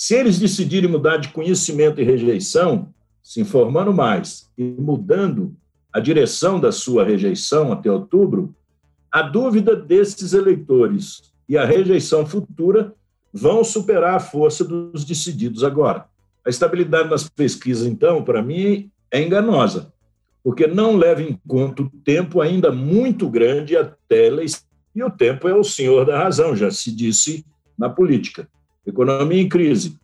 se 0.02 0.16
eles 0.16 0.36
decidirem 0.36 0.90
mudar 0.90 1.18
de 1.18 1.28
conhecimento 1.28 2.00
e 2.00 2.04
rejeição, 2.04 2.92
se 3.22 3.40
informando 3.40 3.92
mais 3.92 4.50
e 4.58 4.64
mudando 4.64 5.54
a 5.92 6.00
direção 6.00 6.58
da 6.58 6.72
sua 6.72 7.04
rejeição 7.04 7.70
até 7.72 7.88
outubro, 7.88 8.52
a 9.12 9.22
dúvida 9.22 9.76
desses 9.76 10.32
eleitores 10.32 11.32
e 11.48 11.56
a 11.56 11.64
rejeição 11.64 12.26
futura 12.26 12.92
vão 13.32 13.62
superar 13.62 14.16
a 14.16 14.18
força 14.18 14.64
dos 14.64 15.04
decididos 15.04 15.62
agora. 15.62 16.06
A 16.44 16.50
estabilidade 16.50 17.08
nas 17.08 17.28
pesquisas, 17.28 17.86
então, 17.86 18.24
para 18.24 18.42
mim, 18.42 18.90
é 19.08 19.22
enganosa, 19.22 19.92
porque 20.42 20.66
não 20.66 20.96
leva 20.96 21.22
em 21.22 21.38
conta 21.46 21.80
o 21.80 21.88
tempo 22.04 22.40
ainda 22.40 22.72
muito 22.72 23.30
grande 23.30 23.76
até 23.76 24.26
eleição. 24.26 24.62
E 24.96 25.00
o 25.04 25.10
tempo 25.10 25.46
é 25.46 25.54
o 25.54 25.62
senhor 25.62 26.04
da 26.04 26.24
razão, 26.24 26.56
já 26.56 26.72
se 26.72 26.90
disse 26.90 27.46
na 27.78 27.88
política. 27.88 28.48
Economia 28.86 29.40
em 29.40 29.48
crise, 29.48 29.96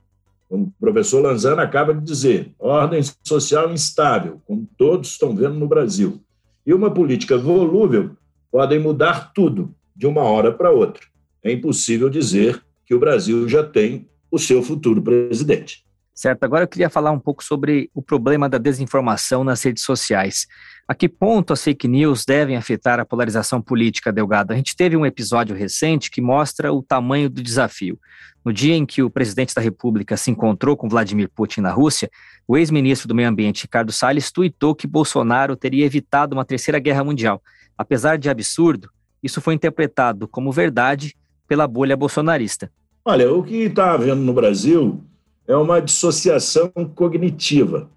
como 0.48 0.64
o 0.64 0.72
professor 0.80 1.20
Lanzana 1.20 1.62
acaba 1.62 1.92
de 1.92 2.04
dizer, 2.04 2.52
ordem 2.58 3.02
social 3.24 3.72
instável, 3.72 4.40
como 4.46 4.68
todos 4.76 5.10
estão 5.10 5.34
vendo 5.34 5.54
no 5.54 5.66
Brasil. 5.66 6.20
E 6.64 6.72
uma 6.72 6.90
política 6.90 7.36
volúvel 7.36 8.10
podem 8.50 8.78
mudar 8.78 9.32
tudo 9.32 9.74
de 9.94 10.06
uma 10.06 10.22
hora 10.22 10.52
para 10.52 10.70
outra. 10.70 11.02
É 11.42 11.52
impossível 11.52 12.08
dizer 12.08 12.62
que 12.86 12.94
o 12.94 12.98
Brasil 12.98 13.48
já 13.48 13.62
tem 13.62 14.08
o 14.30 14.38
seu 14.38 14.62
futuro 14.62 15.02
presidente. 15.02 15.84
Certo, 16.18 16.42
agora 16.42 16.64
eu 16.64 16.68
queria 16.68 16.90
falar 16.90 17.12
um 17.12 17.18
pouco 17.20 17.44
sobre 17.44 17.88
o 17.94 18.02
problema 18.02 18.48
da 18.48 18.58
desinformação 18.58 19.44
nas 19.44 19.62
redes 19.62 19.84
sociais. 19.84 20.48
A 20.88 20.92
que 20.92 21.08
ponto 21.08 21.52
as 21.52 21.62
fake 21.62 21.86
news 21.86 22.24
devem 22.24 22.56
afetar 22.56 22.98
a 22.98 23.04
polarização 23.04 23.62
política, 23.62 24.12
Delgado? 24.12 24.52
A 24.52 24.56
gente 24.56 24.74
teve 24.74 24.96
um 24.96 25.06
episódio 25.06 25.54
recente 25.54 26.10
que 26.10 26.20
mostra 26.20 26.72
o 26.72 26.82
tamanho 26.82 27.30
do 27.30 27.40
desafio. 27.40 27.96
No 28.44 28.52
dia 28.52 28.74
em 28.74 28.84
que 28.84 29.00
o 29.00 29.08
presidente 29.08 29.54
da 29.54 29.62
República 29.62 30.16
se 30.16 30.28
encontrou 30.28 30.76
com 30.76 30.88
Vladimir 30.88 31.30
Putin 31.32 31.60
na 31.60 31.70
Rússia, 31.70 32.10
o 32.48 32.56
ex-ministro 32.56 33.06
do 33.06 33.14
Meio 33.14 33.28
Ambiente, 33.28 33.62
Ricardo 33.62 33.92
Salles, 33.92 34.32
tuitou 34.32 34.74
que 34.74 34.88
Bolsonaro 34.88 35.54
teria 35.54 35.86
evitado 35.86 36.34
uma 36.34 36.44
terceira 36.44 36.80
guerra 36.80 37.04
mundial. 37.04 37.40
Apesar 37.78 38.18
de 38.18 38.28
absurdo, 38.28 38.90
isso 39.22 39.40
foi 39.40 39.54
interpretado 39.54 40.26
como 40.26 40.50
verdade 40.50 41.14
pela 41.46 41.68
bolha 41.68 41.96
bolsonarista. 41.96 42.68
Olha, 43.04 43.32
o 43.32 43.44
que 43.44 43.54
está 43.54 43.92
havendo 43.92 44.22
no 44.22 44.32
Brasil 44.32 45.00
é 45.48 45.56
uma 45.56 45.80
dissociação 45.80 46.70
cognitiva, 46.94 47.90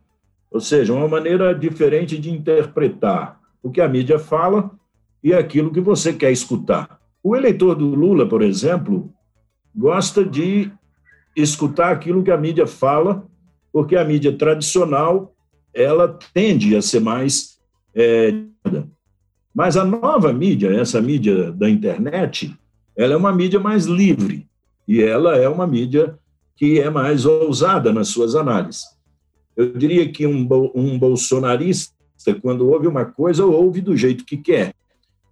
ou 0.49 0.61
seja, 0.61 0.93
uma 0.93 1.07
maneira 1.07 1.53
diferente 1.53 2.17
de 2.17 2.31
interpretar 2.31 3.39
o 3.61 3.69
que 3.69 3.81
a 3.81 3.87
mídia 3.87 4.17
fala 4.17 4.71
e 5.21 5.33
aquilo 5.33 5.71
que 5.71 5.81
você 5.81 6.13
quer 6.13 6.31
escutar. 6.31 6.99
O 7.21 7.35
eleitor 7.35 7.75
do 7.75 7.85
Lula, 7.85 8.25
por 8.25 8.41
exemplo, 8.41 9.13
gosta 9.75 10.23
de 10.23 10.71
escutar 11.35 11.91
aquilo 11.91 12.23
que 12.23 12.31
a 12.31 12.37
mídia 12.37 12.65
fala, 12.65 13.23
porque 13.71 13.97
a 13.97 14.05
mídia 14.05 14.35
tradicional 14.35 15.35
ela 15.73 16.17
tende 16.33 16.75
a 16.75 16.81
ser 16.81 17.01
mais 17.01 17.59
é, 17.93 18.33
mas 19.53 19.75
a 19.75 19.83
nova 19.83 20.31
mídia, 20.31 20.69
essa 20.69 21.01
mídia 21.01 21.51
da 21.51 21.69
internet, 21.69 22.57
ela 22.95 23.13
é 23.13 23.17
uma 23.17 23.33
mídia 23.33 23.59
mais 23.59 23.85
livre 23.85 24.47
e 24.87 25.01
ela 25.01 25.35
é 25.35 25.47
uma 25.47 25.67
mídia 25.67 26.17
que 26.61 26.79
é 26.79 26.91
mais 26.91 27.25
ousada 27.25 27.91
nas 27.91 28.09
suas 28.09 28.35
análises. 28.35 28.83
Eu 29.57 29.73
diria 29.73 30.07
que 30.11 30.27
um, 30.27 30.47
um 30.75 30.99
bolsonarista, 30.99 31.95
quando 32.39 32.69
ouve 32.69 32.85
uma 32.85 33.03
coisa, 33.03 33.43
ouve 33.43 33.81
do 33.81 33.97
jeito 33.97 34.23
que 34.23 34.37
quer 34.37 34.75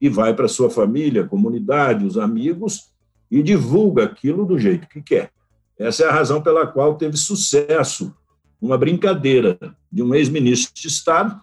e 0.01 0.09
vai 0.09 0.33
para 0.33 0.47
sua 0.47 0.71
família, 0.71 1.27
comunidade, 1.27 2.03
os 2.03 2.17
amigos 2.17 2.89
e 3.29 3.43
divulga 3.43 4.05
aquilo 4.05 4.43
do 4.43 4.57
jeito 4.57 4.89
que 4.89 5.03
quer. 5.03 5.29
Essa 5.77 6.05
é 6.05 6.07
a 6.07 6.11
razão 6.11 6.41
pela 6.41 6.65
qual 6.65 6.95
teve 6.95 7.15
sucesso 7.15 8.11
uma 8.59 8.75
brincadeira 8.75 9.59
de 9.91 10.01
um 10.01 10.15
ex-ministro 10.15 10.73
de 10.73 10.87
Estado 10.87 11.39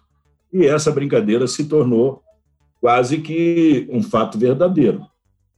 e 0.52 0.66
essa 0.66 0.90
brincadeira 0.90 1.46
se 1.46 1.64
tornou 1.64 2.24
quase 2.80 3.18
que 3.18 3.86
um 3.88 4.02
fato 4.02 4.36
verdadeiro. 4.36 5.06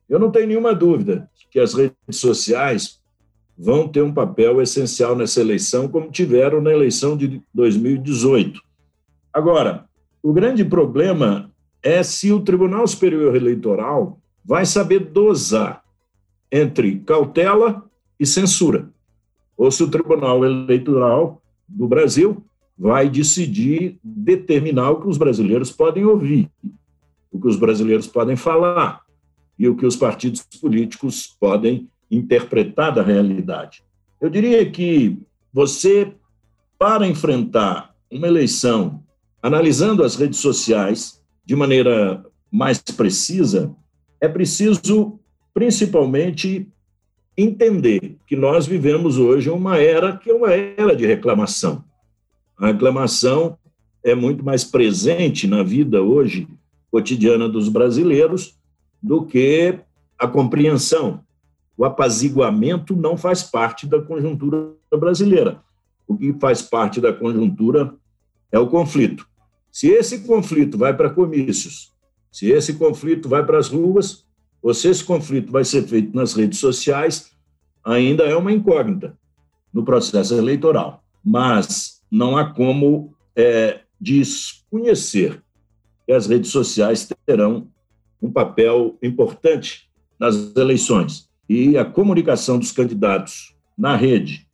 Eu 0.06 0.18
não 0.18 0.30
tenho 0.30 0.48
nenhuma 0.48 0.74
dúvida 0.74 1.30
que 1.50 1.58
as 1.58 1.72
redes 1.72 1.96
sociais 2.10 2.98
vão 3.58 3.88
ter 3.88 4.02
um 4.02 4.14
papel 4.14 4.62
essencial 4.62 5.16
nessa 5.16 5.40
eleição, 5.40 5.88
como 5.88 6.12
tiveram 6.12 6.60
na 6.60 6.70
eleição 6.70 7.16
de 7.16 7.42
2018. 7.52 8.60
Agora, 9.32 9.86
o 10.22 10.32
grande 10.32 10.64
problema 10.64 11.50
é 11.82 12.02
se 12.02 12.30
o 12.32 12.40
Tribunal 12.40 12.86
Superior 12.86 13.34
Eleitoral 13.34 14.20
vai 14.44 14.64
saber 14.64 15.00
dosar 15.00 15.82
entre 16.50 17.00
cautela 17.00 17.84
e 18.18 18.24
censura, 18.24 18.90
ou 19.56 19.70
se 19.70 19.82
o 19.82 19.90
Tribunal 19.90 20.44
Eleitoral 20.44 21.42
do 21.68 21.88
Brasil 21.88 22.44
vai 22.78 23.10
decidir 23.10 23.98
determinar 24.02 24.90
o 24.90 25.00
que 25.00 25.08
os 25.08 25.18
brasileiros 25.18 25.72
podem 25.72 26.04
ouvir, 26.04 26.48
o 27.30 27.40
que 27.40 27.48
os 27.48 27.56
brasileiros 27.56 28.06
podem 28.06 28.36
falar 28.36 29.02
e 29.58 29.68
o 29.68 29.76
que 29.76 29.84
os 29.84 29.96
partidos 29.96 30.42
políticos 30.60 31.36
podem 31.38 31.88
interpretar 32.10 32.94
da 32.94 33.02
realidade. 33.02 33.82
Eu 34.20 34.28
diria 34.28 34.68
que 34.70 35.18
você, 35.52 36.12
para 36.78 37.06
enfrentar 37.06 37.94
uma 38.10 38.26
eleição 38.26 39.02
analisando 39.42 40.02
as 40.02 40.16
redes 40.16 40.38
sociais 40.40 41.22
de 41.44 41.54
maneira 41.54 42.24
mais 42.50 42.78
precisa, 42.78 43.74
é 44.20 44.28
preciso, 44.28 45.18
principalmente, 45.54 46.66
entender 47.36 48.16
que 48.26 48.34
nós 48.34 48.66
vivemos 48.66 49.16
hoje 49.16 49.48
uma 49.48 49.78
era 49.78 50.16
que 50.16 50.30
é 50.30 50.34
uma 50.34 50.52
era 50.52 50.96
de 50.96 51.06
reclamação. 51.06 51.84
A 52.58 52.68
reclamação 52.68 53.56
é 54.02 54.14
muito 54.14 54.44
mais 54.44 54.64
presente 54.64 55.46
na 55.46 55.62
vida 55.62 56.02
hoje 56.02 56.48
cotidiana 56.90 57.48
dos 57.48 57.68
brasileiros 57.68 58.58
do 59.00 59.24
que 59.24 59.78
a 60.18 60.26
compreensão, 60.26 61.20
o 61.78 61.84
apaziguamento 61.84 62.96
não 62.96 63.16
faz 63.16 63.44
parte 63.44 63.86
da 63.86 64.02
conjuntura 64.02 64.72
brasileira. 64.98 65.62
O 66.08 66.18
que 66.18 66.32
faz 66.40 66.60
parte 66.60 67.00
da 67.00 67.12
conjuntura 67.12 67.94
é 68.50 68.58
o 68.58 68.66
conflito. 68.66 69.24
Se 69.70 69.86
esse 69.86 70.22
conflito 70.22 70.76
vai 70.76 70.96
para 70.96 71.08
comícios, 71.08 71.94
se 72.32 72.50
esse 72.50 72.74
conflito 72.74 73.28
vai 73.28 73.46
para 73.46 73.58
as 73.58 73.68
ruas, 73.68 74.26
ou 74.60 74.74
se 74.74 74.88
esse 74.88 75.04
conflito 75.04 75.52
vai 75.52 75.64
ser 75.64 75.86
feito 75.86 76.16
nas 76.16 76.34
redes 76.34 76.58
sociais, 76.58 77.30
ainda 77.84 78.24
é 78.24 78.34
uma 78.34 78.50
incógnita 78.50 79.16
no 79.72 79.84
processo 79.84 80.34
eleitoral. 80.34 81.04
Mas 81.24 82.02
não 82.10 82.36
há 82.36 82.52
como 82.52 83.14
é, 83.36 83.82
desconhecer 84.00 85.40
que 86.04 86.12
as 86.12 86.26
redes 86.26 86.50
sociais 86.50 87.08
terão 87.24 87.68
um 88.20 88.32
papel 88.32 88.98
importante 89.00 89.88
nas 90.18 90.56
eleições 90.56 91.27
e 91.48 91.78
a 91.78 91.84
comunicação 91.84 92.58
dos 92.58 92.72
candidatos 92.72 93.54
na 93.76 93.96
rede 93.96 94.46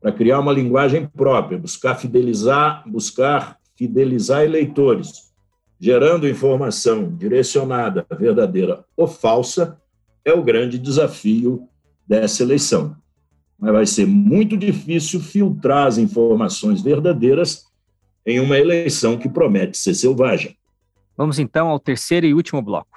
para 0.00 0.12
criar 0.12 0.40
uma 0.40 0.52
linguagem 0.52 1.06
própria, 1.06 1.58
buscar 1.58 1.94
fidelizar, 1.94 2.82
buscar 2.88 3.58
fidelizar 3.76 4.42
eleitores, 4.42 5.30
gerando 5.78 6.28
informação 6.28 7.14
direcionada, 7.16 8.06
verdadeira 8.18 8.84
ou 8.96 9.06
falsa, 9.06 9.78
é 10.24 10.32
o 10.32 10.42
grande 10.42 10.78
desafio 10.78 11.68
dessa 12.06 12.42
eleição. 12.42 12.96
Mas 13.58 13.72
vai 13.72 13.86
ser 13.86 14.06
muito 14.06 14.56
difícil 14.56 15.20
filtrar 15.20 15.86
as 15.86 15.98
informações 15.98 16.80
verdadeiras 16.80 17.66
em 18.26 18.40
uma 18.40 18.58
eleição 18.58 19.18
que 19.18 19.28
promete 19.28 19.76
ser 19.76 19.94
selvagem. 19.94 20.56
Vamos 21.16 21.38
então 21.38 21.68
ao 21.68 21.78
terceiro 21.78 22.26
e 22.26 22.34
último 22.34 22.62
bloco. 22.62 22.89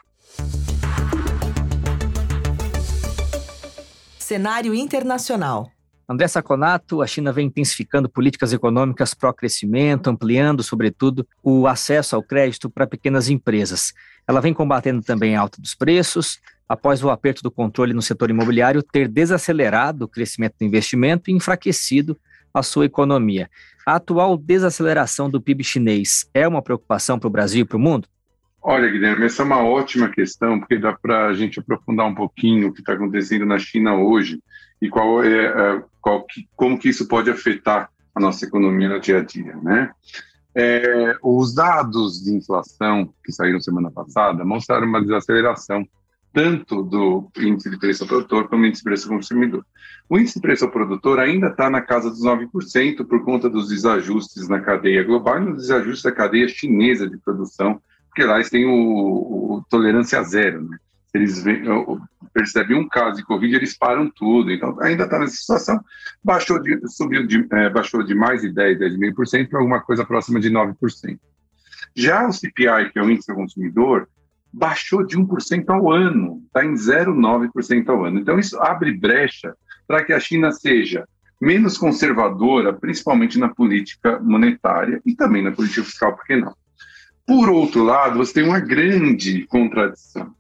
Cenário 4.33 4.73
internacional. 4.73 5.69
André 6.09 6.27
Saconato, 6.27 7.03
a 7.03 7.05
China 7.05 7.31
vem 7.31 7.45
intensificando 7.45 8.09
políticas 8.09 8.51
econômicas 8.51 9.13
pró-crescimento, 9.13 10.09
ampliando, 10.09 10.63
sobretudo, 10.63 11.27
o 11.43 11.67
acesso 11.67 12.15
ao 12.15 12.23
crédito 12.23 12.67
para 12.67 12.87
pequenas 12.87 13.29
empresas. 13.29 13.93
Ela 14.27 14.41
vem 14.41 14.51
combatendo 14.51 15.03
também 15.03 15.35
a 15.35 15.41
alta 15.41 15.61
dos 15.61 15.75
preços, 15.75 16.39
após 16.67 17.03
o 17.03 17.11
aperto 17.11 17.43
do 17.43 17.51
controle 17.51 17.93
no 17.93 18.01
setor 18.01 18.31
imobiliário 18.31 18.81
ter 18.81 19.07
desacelerado 19.07 20.05
o 20.05 20.07
crescimento 20.07 20.55
do 20.59 20.65
investimento 20.65 21.29
e 21.29 21.33
enfraquecido 21.35 22.19
a 22.51 22.63
sua 22.63 22.85
economia. 22.85 23.47
A 23.85 23.97
atual 23.97 24.35
desaceleração 24.35 25.29
do 25.29 25.39
PIB 25.39 25.63
chinês 25.63 26.27
é 26.33 26.47
uma 26.47 26.63
preocupação 26.63 27.19
para 27.19 27.27
o 27.27 27.31
Brasil 27.31 27.61
e 27.61 27.65
para 27.65 27.77
o 27.77 27.79
mundo? 27.79 28.07
Olha, 28.65 28.89
Guilherme, 28.89 29.25
essa 29.25 29.41
é 29.41 29.45
uma 29.45 29.61
ótima 29.61 30.07
questão, 30.07 30.57
porque 30.57 30.77
dá 30.77 30.93
para 30.93 31.27
a 31.27 31.33
gente 31.33 31.59
aprofundar 31.59 32.05
um 32.07 32.15
pouquinho 32.15 32.69
o 32.69 32.73
que 32.73 32.79
está 32.79 32.93
acontecendo 32.93 33.45
na 33.45 33.59
China 33.59 33.95
hoje 33.95 34.41
e 34.81 34.87
qual 34.87 35.21
é, 35.21 35.45
é, 35.47 35.83
qual 35.99 36.25
que, 36.25 36.47
como 36.55 36.79
que 36.79 36.87
isso 36.87 37.05
pode 37.05 37.29
afetar 37.29 37.89
a 38.15 38.19
nossa 38.21 38.45
economia 38.45 38.87
no 38.87 39.01
dia 39.01 39.19
a 39.19 39.23
dia, 39.23 39.57
né? 39.57 39.91
É, 40.55 41.17
os 41.21 41.53
dados 41.53 42.23
de 42.23 42.33
inflação 42.33 43.13
que 43.25 43.33
saíram 43.33 43.59
semana 43.59 43.91
passada 43.91 44.45
mostraram 44.45 44.87
uma 44.87 45.01
desaceleração 45.01 45.85
tanto 46.31 46.83
do 46.83 47.29
índice 47.37 47.69
de 47.69 47.77
preço 47.77 48.03
ao 48.03 48.07
produtor 48.07 48.47
como 48.47 48.61
do 48.61 48.67
índice 48.67 48.81
de 48.81 48.89
preço 48.89 49.09
ao 49.09 49.17
consumidor. 49.17 49.65
O 50.09 50.17
índice 50.17 50.35
de 50.35 50.41
preço 50.41 50.63
ao 50.63 50.71
produtor 50.71 51.19
ainda 51.19 51.47
está 51.47 51.69
na 51.69 51.81
casa 51.81 52.09
dos 52.09 52.23
9% 52.23 53.05
por 53.05 53.25
conta 53.25 53.49
dos 53.49 53.67
desajustes 53.69 54.47
na 54.47 54.61
cadeia 54.61 55.03
global 55.03 55.37
e 55.37 55.45
nos 55.45 55.63
desajustes 55.63 56.03
da 56.03 56.11
cadeia 56.11 56.47
chinesa 56.47 57.09
de 57.09 57.17
produção, 57.17 57.81
porque 58.13 58.23
lá 58.25 58.35
eles 58.35 58.49
têm 58.51 58.65
o, 58.65 59.55
o 59.57 59.65
tolerância 59.67 60.21
zero, 60.21 60.61
né? 60.61 60.77
Eles 61.15 61.43
percebem 62.31 62.77
um 62.77 62.87
caso 62.87 63.17
de 63.17 63.25
Covid, 63.25 63.55
eles 63.55 63.75
param 63.75 64.09
tudo. 64.09 64.51
Então, 64.51 64.79
ainda 64.81 65.03
está 65.03 65.19
nessa 65.19 65.35
situação. 65.35 65.79
Baixou 66.23 66.59
de, 66.59 66.79
subiu 66.87 67.25
de, 67.25 67.45
é, 67.51 67.69
baixou 67.69 68.03
de 68.03 68.15
mais 68.15 68.41
de 68.41 68.51
10, 68.51 68.79
10,5% 68.79 69.49
para 69.49 69.59
alguma 69.59 69.81
coisa 69.81 70.05
próxima 70.05 70.39
de 70.39 70.49
9%. 70.49 71.19
Já 71.95 72.27
o 72.27 72.33
CPI, 72.33 72.91
que 72.91 72.99
é 72.99 73.01
o 73.01 73.09
índice 73.09 73.27
do 73.27 73.35
consumidor, 73.35 74.07
baixou 74.51 75.05
de 75.05 75.17
1% 75.17 75.69
ao 75.69 75.91
ano, 75.91 76.41
está 76.45 76.65
em 76.65 76.73
0,9% 76.73 77.89
ao 77.89 78.05
ano. 78.05 78.19
Então, 78.19 78.39
isso 78.39 78.59
abre 78.59 78.91
brecha 78.91 79.55
para 79.87 80.03
que 80.03 80.13
a 80.13 80.19
China 80.19 80.51
seja 80.51 81.07
menos 81.39 81.77
conservadora, 81.77 82.73
principalmente 82.73 83.37
na 83.37 83.49
política 83.49 84.19
monetária 84.19 85.01
e 85.05 85.15
também 85.15 85.43
na 85.43 85.51
política 85.51 85.83
fiscal, 85.83 86.15
por 86.15 86.25
que 86.25 86.37
não? 86.37 86.55
Por 87.25 87.49
outro 87.49 87.83
lado, 87.83 88.17
você 88.17 88.33
tem 88.33 88.43
uma 88.43 88.59
grande 88.59 89.45
contradição. 89.47 90.33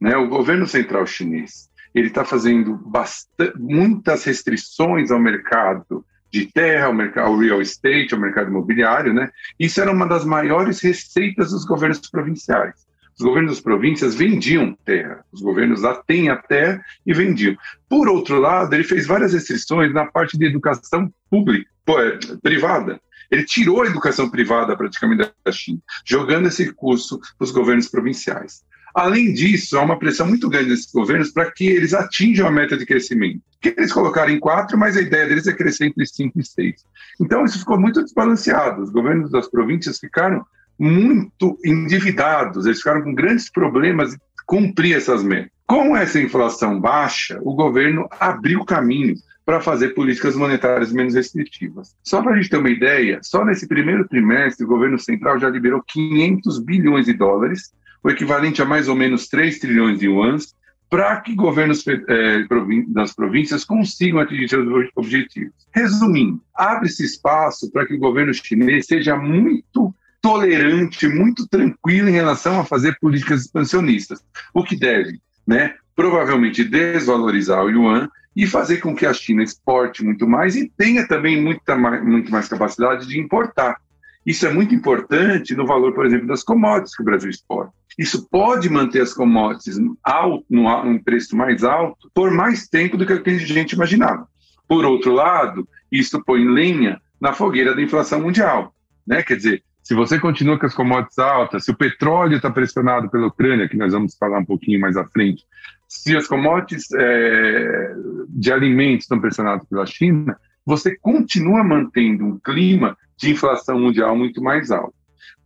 Né? 0.00 0.16
O 0.16 0.28
governo 0.28 0.66
central 0.66 1.06
chinês 1.06 1.68
ele 1.94 2.08
está 2.08 2.24
fazendo 2.24 2.76
bastante, 2.76 3.58
muitas 3.58 4.24
restrições 4.24 5.10
ao 5.10 5.18
mercado 5.18 6.04
de 6.30 6.46
terra, 6.46 6.86
ao, 6.86 6.94
mercado, 6.94 7.26
ao 7.26 7.38
real 7.38 7.60
estate, 7.62 8.12
ao 8.12 8.20
mercado 8.20 8.50
imobiliário. 8.50 9.12
Né? 9.12 9.30
Isso 9.58 9.80
era 9.80 9.90
uma 9.90 10.06
das 10.06 10.24
maiores 10.24 10.80
receitas 10.80 11.50
dos 11.50 11.64
governos 11.64 11.98
provinciais. 12.10 12.86
Os 13.18 13.24
governos 13.24 13.52
das 13.52 13.60
províncias 13.60 14.14
vendiam 14.14 14.78
terra, 14.84 15.24
os 15.32 15.40
governos 15.40 15.82
lá 15.82 16.00
têm 16.06 16.28
a 16.28 16.36
terra 16.36 16.80
e 17.04 17.12
vendiam. 17.12 17.56
Por 17.88 18.08
outro 18.08 18.38
lado, 18.38 18.72
ele 18.72 18.84
fez 18.84 19.08
várias 19.08 19.32
restrições 19.32 19.92
na 19.92 20.06
parte 20.06 20.38
de 20.38 20.46
educação 20.46 21.12
pública, 21.28 21.68
é, 21.88 22.36
privada. 22.40 23.00
Ele 23.30 23.44
tirou 23.44 23.82
a 23.82 23.86
educação 23.86 24.28
privada 24.28 24.76
praticamente 24.76 25.30
da 25.44 25.52
China, 25.52 25.78
jogando 26.04 26.48
esse 26.48 26.72
curso 26.72 27.18
para 27.18 27.44
os 27.44 27.50
governos 27.50 27.88
provinciais. 27.88 28.62
Além 28.94 29.32
disso, 29.32 29.78
há 29.78 29.82
uma 29.82 29.98
pressão 29.98 30.26
muito 30.26 30.48
grande 30.48 30.70
desses 30.70 30.90
governos 30.90 31.30
para 31.30 31.50
que 31.50 31.66
eles 31.66 31.94
atinjam 31.94 32.46
a 32.46 32.50
meta 32.50 32.76
de 32.76 32.86
crescimento. 32.86 33.40
Que 33.60 33.74
eles 33.76 33.92
colocaram 33.92 34.32
em 34.32 34.40
quatro, 34.40 34.78
mas 34.78 34.96
a 34.96 35.02
ideia 35.02 35.28
deles 35.28 35.46
é 35.46 35.52
crescer 35.52 35.86
entre 35.86 36.06
cinco 36.06 36.40
e 36.40 36.44
seis. 36.44 36.84
Então, 37.20 37.44
isso 37.44 37.58
ficou 37.58 37.78
muito 37.78 38.02
desbalanceado. 38.02 38.82
Os 38.82 38.90
governos 38.90 39.30
das 39.30 39.48
províncias 39.48 39.98
ficaram 39.98 40.44
muito 40.78 41.58
endividados, 41.64 42.64
eles 42.64 42.78
ficaram 42.78 43.02
com 43.02 43.14
grandes 43.14 43.50
problemas 43.50 44.12
de 44.12 44.18
cumprir 44.46 44.96
essas 44.96 45.22
metas. 45.22 45.50
Com 45.66 45.96
essa 45.96 46.20
inflação 46.20 46.80
baixa, 46.80 47.38
o 47.42 47.54
governo 47.54 48.08
abriu 48.18 48.64
caminho 48.64 49.14
para 49.48 49.62
fazer 49.62 49.94
políticas 49.94 50.36
monetárias 50.36 50.92
menos 50.92 51.14
restritivas. 51.14 51.96
Só 52.04 52.20
para 52.20 52.34
a 52.34 52.36
gente 52.36 52.50
ter 52.50 52.58
uma 52.58 52.68
ideia, 52.68 53.18
só 53.22 53.42
nesse 53.46 53.66
primeiro 53.66 54.06
trimestre, 54.06 54.62
o 54.62 54.68
governo 54.68 54.98
central 54.98 55.40
já 55.40 55.48
liberou 55.48 55.82
500 55.88 56.58
bilhões 56.58 57.06
de 57.06 57.14
dólares, 57.14 57.72
o 58.04 58.10
equivalente 58.10 58.60
a 58.60 58.66
mais 58.66 58.88
ou 58.88 58.94
menos 58.94 59.26
3 59.26 59.58
trilhões 59.58 60.00
de 60.00 60.04
yuans, 60.04 60.54
para 60.90 61.18
que 61.22 61.34
governos 61.34 61.82
eh, 61.88 62.46
das 62.88 63.14
províncias 63.14 63.64
consigam 63.64 64.20
atingir 64.20 64.50
seus 64.50 64.90
objetivos. 64.94 65.54
Resumindo, 65.74 66.42
abre-se 66.54 67.06
espaço 67.06 67.72
para 67.72 67.86
que 67.86 67.94
o 67.94 67.98
governo 67.98 68.34
chinês 68.34 68.84
seja 68.84 69.16
muito 69.16 69.94
tolerante, 70.20 71.08
muito 71.08 71.48
tranquilo 71.48 72.10
em 72.10 72.12
relação 72.12 72.60
a 72.60 72.66
fazer 72.66 72.98
políticas 73.00 73.46
expansionistas, 73.46 74.22
o 74.52 74.62
que 74.62 74.76
deve, 74.76 75.18
né, 75.46 75.74
provavelmente 75.98 76.62
desvalorizar 76.62 77.64
o 77.64 77.68
yuan 77.68 78.08
e 78.36 78.46
fazer 78.46 78.76
com 78.76 78.94
que 78.94 79.04
a 79.04 79.12
China 79.12 79.42
exporte 79.42 80.04
muito 80.04 80.28
mais 80.28 80.54
e 80.54 80.70
tenha 80.78 81.04
também 81.08 81.42
muita 81.42 81.74
mais, 81.74 82.04
muito 82.04 82.30
mais 82.30 82.46
capacidade 82.46 83.04
de 83.08 83.18
importar. 83.18 83.78
Isso 84.24 84.46
é 84.46 84.52
muito 84.52 84.72
importante 84.72 85.56
no 85.56 85.66
valor, 85.66 85.92
por 85.92 86.06
exemplo, 86.06 86.28
das 86.28 86.44
commodities 86.44 86.94
que 86.94 87.02
o 87.02 87.04
Brasil 87.04 87.28
exporta. 87.28 87.72
Isso 87.98 88.28
pode 88.30 88.70
manter 88.70 89.00
as 89.02 89.12
commodities 89.12 89.76
alto, 90.04 90.46
num 90.48 91.02
preço 91.02 91.36
mais 91.36 91.64
alto 91.64 92.08
por 92.14 92.30
mais 92.30 92.68
tempo 92.68 92.96
do 92.96 93.04
que 93.04 93.12
a 93.12 93.38
gente 93.38 93.72
imaginava. 93.72 94.28
Por 94.68 94.84
outro 94.84 95.12
lado, 95.12 95.68
isso 95.90 96.22
põe 96.24 96.44
lenha 96.44 97.00
na 97.20 97.32
fogueira 97.32 97.74
da 97.74 97.82
inflação 97.82 98.20
mundial. 98.20 98.72
Né? 99.04 99.20
Quer 99.24 99.36
dizer, 99.36 99.64
se 99.82 99.94
você 99.94 100.20
continua 100.20 100.58
com 100.58 100.66
as 100.66 100.74
commodities 100.74 101.18
altas, 101.18 101.64
se 101.64 101.72
o 101.72 101.76
petróleo 101.76 102.36
está 102.36 102.50
pressionado 102.50 103.10
pela 103.10 103.26
Ucrânia, 103.26 103.68
que 103.68 103.76
nós 103.76 103.92
vamos 103.92 104.14
falar 104.16 104.38
um 104.38 104.44
pouquinho 104.44 104.78
mais 104.78 104.96
à 104.96 105.04
frente, 105.04 105.44
se 105.88 106.14
as 106.16 106.26
commodities 106.28 106.86
é, 106.92 107.94
de 108.28 108.52
alimentos 108.52 109.04
estão 109.04 109.20
pressionadas 109.20 109.66
pela 109.66 109.86
China, 109.86 110.38
você 110.64 110.94
continua 110.96 111.64
mantendo 111.64 112.26
um 112.26 112.38
clima 112.38 112.96
de 113.16 113.30
inflação 113.30 113.80
mundial 113.80 114.14
muito 114.14 114.42
mais 114.42 114.70
alto. 114.70 114.94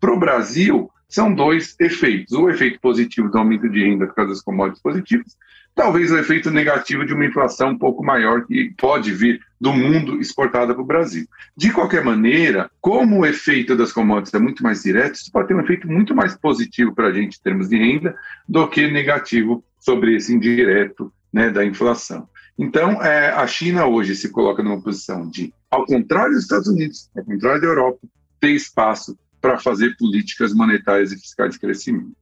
Para 0.01 0.13
o 0.13 0.19
Brasil, 0.19 0.91
são 1.09 1.33
dois 1.33 1.77
efeitos. 1.79 2.33
O 2.33 2.51
efeito 2.51 2.81
positivo 2.81 3.31
do 3.31 3.39
aumento 3.39 3.69
de 3.69 3.85
renda 3.85 4.07
por 4.07 4.17
causa 4.17 4.33
das 4.33 4.43
commodities 4.43 4.83
positivas, 4.83 5.37
talvez 5.75 6.11
o 6.11 6.19
efeito 6.19 6.51
negativo 6.51 7.05
de 7.05 7.15
uma 7.15 7.25
inflação 7.25 7.71
um 7.71 7.79
pouco 7.79 8.05
maior 8.05 8.45
que 8.47 8.73
pode 8.77 9.13
vir 9.13 9.41
do 9.61 9.73
mundo 9.73 10.21
exportada 10.21 10.75
para 10.75 10.83
o 10.83 10.87
Brasil. 10.87 11.27
De 11.57 11.73
qualquer 11.73 12.05
maneira, 12.05 12.71
como 12.81 13.21
o 13.21 13.27
efeito 13.27 13.77
das 13.77 13.93
commodities 13.93 14.35
é 14.35 14.39
muito 14.39 14.63
mais 14.63 14.83
direto, 14.83 15.15
isso 15.15 15.33
pode 15.33 15.49
ter 15.49 15.55
um 15.55 15.61
efeito 15.61 15.87
muito 15.87 16.15
mais 16.15 16.35
positivo 16.37 16.95
para 16.95 17.09
a 17.09 17.13
gente 17.13 17.39
em 17.39 17.43
termos 17.43 17.69
de 17.69 17.77
renda 17.77 18.15
do 18.49 18.67
que 18.69 18.91
negativo 18.91 19.65
sobre 19.79 20.17
esse 20.17 20.35
indireto 20.35 21.13
né, 21.33 21.51
da 21.51 21.65
inflação. 21.65 22.29
Então, 22.59 23.03
é, 23.03 23.31
a 23.31 23.47
China 23.47 23.87
hoje 23.87 24.15
se 24.15 24.29
coloca 24.29 24.63
numa 24.63 24.81
posição 24.81 25.29
de, 25.29 25.53
ao 25.71 25.87
contrário 25.87 26.35
dos 26.35 26.43
Estados 26.43 26.69
Unidos, 26.69 27.11
ao 27.17 27.25
contrário 27.25 27.61
da 27.61 27.67
Europa, 27.67 27.99
ter 28.39 28.51
espaço 28.51 29.19
para 29.41 29.59
fazer 29.59 29.97
políticas 29.97 30.53
monetárias 30.53 31.13
e 31.13 31.19
fiscais 31.19 31.55
de 31.55 31.61
crescimento. 31.61 32.13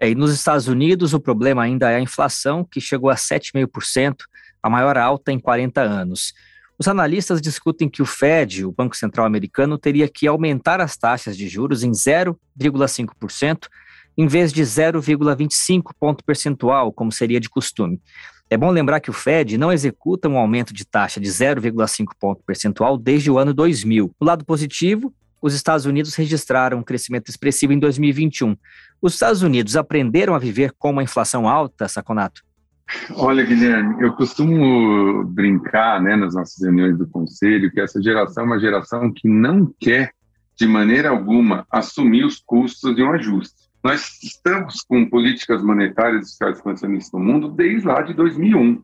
É, 0.00 0.08
e 0.08 0.14
nos 0.14 0.32
Estados 0.32 0.68
Unidos, 0.68 1.12
o 1.12 1.20
problema 1.20 1.62
ainda 1.62 1.90
é 1.90 1.96
a 1.96 2.00
inflação, 2.00 2.64
que 2.64 2.80
chegou 2.80 3.10
a 3.10 3.14
7,5%, 3.14 4.16
a 4.62 4.70
maior 4.70 4.96
alta 4.96 5.32
em 5.32 5.38
40 5.38 5.80
anos. 5.80 6.32
Os 6.78 6.86
analistas 6.86 7.40
discutem 7.40 7.88
que 7.88 8.00
o 8.00 8.06
Fed, 8.06 8.64
o 8.64 8.70
Banco 8.70 8.96
Central 8.96 9.26
Americano, 9.26 9.76
teria 9.76 10.08
que 10.08 10.28
aumentar 10.28 10.80
as 10.80 10.96
taxas 10.96 11.36
de 11.36 11.48
juros 11.48 11.82
em 11.82 11.90
0,5%, 11.90 13.66
em 14.16 14.26
vez 14.28 14.52
de 14.52 14.62
0,25 14.62 15.90
ponto 15.98 16.24
percentual, 16.24 16.92
como 16.92 17.10
seria 17.10 17.40
de 17.40 17.48
costume. 17.48 18.00
É 18.50 18.56
bom 18.56 18.70
lembrar 18.70 19.00
que 19.00 19.10
o 19.10 19.12
Fed 19.12 19.58
não 19.58 19.72
executa 19.72 20.28
um 20.28 20.38
aumento 20.38 20.72
de 20.72 20.84
taxa 20.84 21.20
de 21.20 21.28
0,5 21.28 22.06
ponto 22.18 22.42
percentual 22.44 22.96
desde 22.96 23.30
o 23.30 23.38
ano 23.38 23.52
2000. 23.52 24.14
No 24.20 24.26
lado 24.26 24.44
positivo, 24.44 25.12
os 25.40 25.54
Estados 25.54 25.84
Unidos 25.84 26.14
registraram 26.14 26.78
um 26.78 26.82
crescimento 26.82 27.28
expressivo 27.28 27.72
em 27.72 27.78
2021. 27.78 28.56
Os 29.00 29.14
Estados 29.14 29.42
Unidos 29.42 29.76
aprenderam 29.76 30.34
a 30.34 30.38
viver 30.38 30.72
com 30.76 30.90
uma 30.90 31.02
inflação 31.02 31.48
alta, 31.48 31.86
Saconato? 31.86 32.42
Olha, 33.14 33.44
Guilherme, 33.44 34.02
eu 34.02 34.12
costumo 34.14 35.24
brincar 35.24 36.02
né, 36.02 36.16
nas 36.16 36.34
nossas 36.34 36.60
reuniões 36.62 36.98
do 36.98 37.06
Conselho 37.06 37.70
que 37.70 37.80
essa 37.80 38.02
geração 38.02 38.44
é 38.44 38.46
uma 38.46 38.58
geração 38.58 39.12
que 39.12 39.28
não 39.28 39.72
quer, 39.78 40.12
de 40.56 40.66
maneira 40.66 41.10
alguma, 41.10 41.66
assumir 41.70 42.24
os 42.24 42.42
custos 42.44 42.96
de 42.96 43.02
um 43.02 43.12
ajuste. 43.12 43.68
Nós 43.84 44.20
estamos 44.22 44.82
com 44.82 45.08
políticas 45.08 45.62
monetárias 45.62 46.26
e 46.26 46.30
fiscais 46.30 46.56
expansionistas 46.56 47.12
no 47.12 47.24
mundo 47.24 47.48
desde 47.50 47.86
lá 47.86 48.02
de 48.02 48.14
2001, 48.14 48.82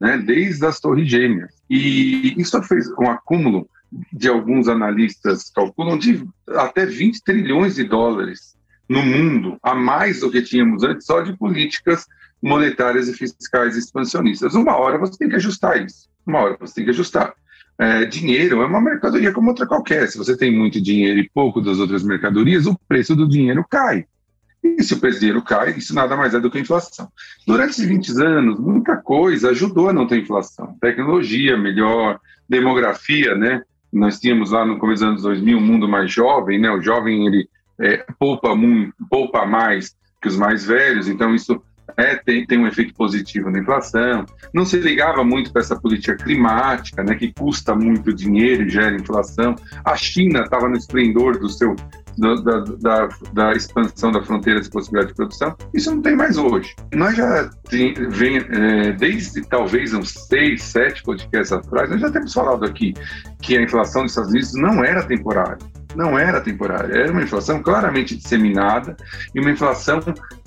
né, 0.00 0.18
desde 0.18 0.64
as 0.64 0.78
Torres 0.78 1.08
Gêmeas. 1.08 1.54
E 1.68 2.40
isso 2.40 2.62
fez 2.62 2.86
um 3.00 3.10
acúmulo 3.10 3.68
de 4.12 4.28
alguns 4.28 4.68
analistas 4.68 5.50
calculam 5.50 5.98
de 5.98 6.24
até 6.48 6.84
20 6.84 7.22
trilhões 7.24 7.76
de 7.76 7.84
dólares 7.84 8.55
no 8.88 9.02
mundo, 9.02 9.58
a 9.62 9.74
mais 9.74 10.20
do 10.20 10.30
que 10.30 10.42
tínhamos 10.42 10.82
antes, 10.82 11.06
só 11.06 11.20
de 11.20 11.36
políticas 11.36 12.06
monetárias 12.42 13.08
e 13.08 13.12
fiscais 13.12 13.76
expansionistas. 13.76 14.54
Uma 14.54 14.76
hora 14.76 14.98
você 14.98 15.18
tem 15.18 15.28
que 15.28 15.36
ajustar 15.36 15.84
isso, 15.84 16.08
uma 16.26 16.40
hora 16.40 16.56
você 16.58 16.74
tem 16.74 16.84
que 16.84 16.90
ajustar. 16.90 17.34
É, 17.78 18.04
dinheiro 18.06 18.62
é 18.62 18.66
uma 18.66 18.80
mercadoria 18.80 19.32
como 19.32 19.50
outra 19.50 19.66
qualquer. 19.66 20.08
Se 20.08 20.16
você 20.16 20.36
tem 20.36 20.50
muito 20.50 20.80
dinheiro 20.80 21.18
e 21.18 21.28
pouco 21.28 21.60
das 21.60 21.78
outras 21.78 22.02
mercadorias, 22.02 22.66
o 22.66 22.78
preço 22.88 23.14
do 23.14 23.28
dinheiro 23.28 23.64
cai. 23.68 24.06
E 24.62 24.82
se 24.82 24.94
o 24.94 24.98
preço 24.98 25.18
do 25.18 25.20
dinheiro 25.20 25.42
cai, 25.42 25.76
isso 25.76 25.94
nada 25.94 26.16
mais 26.16 26.32
é 26.32 26.40
do 26.40 26.50
que 26.50 26.58
inflação. 26.58 27.08
Durante 27.46 27.70
esses 27.70 27.86
20 27.86 28.22
anos, 28.22 28.58
muita 28.58 28.96
coisa 28.96 29.50
ajudou 29.50 29.90
a 29.90 29.92
não 29.92 30.06
ter 30.06 30.18
inflação. 30.18 30.74
Tecnologia 30.80 31.56
melhor, 31.58 32.18
demografia, 32.48 33.34
né? 33.34 33.62
nós 33.92 34.20
tínhamos 34.20 34.50
lá 34.50 34.64
no 34.64 34.78
começo 34.78 35.02
dos 35.02 35.10
anos 35.10 35.22
2000 35.22 35.58
um 35.58 35.60
mundo 35.60 35.88
mais 35.88 36.12
jovem, 36.12 36.58
né? 36.58 36.70
O 36.70 36.82
jovem 36.82 37.26
ele 37.26 37.48
é, 37.80 38.04
poupa 38.18 38.54
muito, 38.54 38.94
poupa 39.10 39.44
mais 39.44 39.96
que 40.20 40.28
os 40.28 40.36
mais 40.36 40.64
velhos, 40.64 41.08
então 41.08 41.34
isso 41.34 41.60
é, 41.96 42.16
tem, 42.16 42.46
tem 42.46 42.58
um 42.58 42.66
efeito 42.66 42.94
positivo 42.94 43.50
na 43.50 43.58
inflação. 43.58 44.26
Não 44.52 44.64
se 44.64 44.78
ligava 44.78 45.24
muito 45.24 45.52
para 45.52 45.62
essa 45.62 45.76
política 45.78 46.16
climática, 46.16 47.02
né, 47.02 47.14
que 47.14 47.32
custa 47.32 47.74
muito 47.74 48.12
dinheiro 48.12 48.64
e 48.64 48.68
gera 48.68 48.94
inflação. 48.94 49.54
A 49.84 49.96
China 49.96 50.40
estava 50.40 50.68
no 50.68 50.76
esplendor 50.76 51.38
do 51.38 51.48
seu 51.48 51.74
da, 52.18 52.34
da, 52.80 53.08
da, 53.34 53.52
expansão 53.52 54.10
da 54.10 54.22
fronteira 54.22 54.58
de 54.60 54.70
possibilidade 54.70 55.12
de 55.12 55.16
produção. 55.16 55.54
Isso 55.74 55.94
não 55.94 56.00
tem 56.00 56.16
mais 56.16 56.38
hoje. 56.38 56.74
Nós 56.94 57.14
já 57.14 57.50
tem, 57.68 57.92
vem, 57.92 58.38
é, 58.38 58.92
desde 58.92 59.42
talvez 59.42 59.92
uns 59.92 60.12
seis, 60.12 60.62
sete 60.62 61.02
podcasts 61.02 61.52
atrás, 61.52 61.90
nós 61.90 62.00
já 62.00 62.10
temos 62.10 62.32
falado 62.32 62.64
aqui 62.64 62.94
que 63.42 63.58
a 63.58 63.60
inflação 63.60 64.02
dos 64.02 64.12
Estados 64.12 64.30
Unidos 64.30 64.54
não 64.54 64.82
era 64.82 65.02
temporária 65.02 65.58
não 65.96 66.18
era 66.18 66.40
temporária, 66.40 66.94
era 66.94 67.10
uma 67.10 67.22
inflação 67.22 67.62
claramente 67.62 68.16
disseminada 68.16 68.96
e 69.34 69.40
uma 69.40 69.50
inflação 69.50 70.00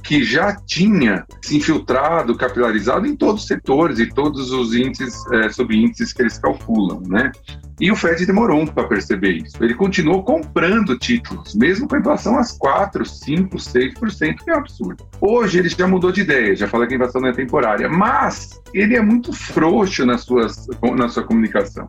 que 0.03 0.23
já 0.23 0.55
tinha 0.55 1.25
se 1.41 1.57
infiltrado, 1.57 2.35
capilarizado 2.35 3.05
em 3.05 3.15
todos 3.15 3.41
os 3.41 3.47
setores 3.47 3.99
e 3.99 4.07
todos 4.07 4.51
os 4.51 4.73
índices, 4.73 5.15
é, 5.33 5.49
subíndices 5.49 6.13
que 6.13 6.21
eles 6.21 6.37
calculam, 6.37 7.01
né? 7.07 7.31
E 7.79 7.89
o 7.91 7.95
Fed 7.95 8.25
demorou 8.25 8.67
para 8.67 8.87
perceber 8.87 9.37
isso. 9.37 9.63
Ele 9.63 9.73
continuou 9.73 10.21
comprando 10.21 10.97
títulos, 10.97 11.55
mesmo 11.55 11.87
com 11.87 11.95
a 11.95 11.99
inflação 11.99 12.37
às 12.37 12.51
4, 12.57 13.05
5, 13.05 13.55
6%, 13.55 14.43
que 14.43 14.49
é 14.49 14.53
um 14.53 14.57
absurdo. 14.57 15.07
Hoje 15.21 15.59
ele 15.59 15.69
já 15.69 15.87
mudou 15.87 16.11
de 16.11 16.21
ideia, 16.21 16.55
já 16.55 16.67
fala 16.67 16.85
que 16.85 16.93
a 16.93 16.97
inflação 16.97 17.21
não 17.21 17.29
é 17.29 17.33
temporária, 17.33 17.87
mas 17.87 18.59
ele 18.73 18.97
é 18.97 19.01
muito 19.01 19.31
frouxo 19.31 20.05
nas 20.05 20.21
suas, 20.21 20.67
na 20.95 21.07
sua 21.07 21.23
comunicação. 21.23 21.87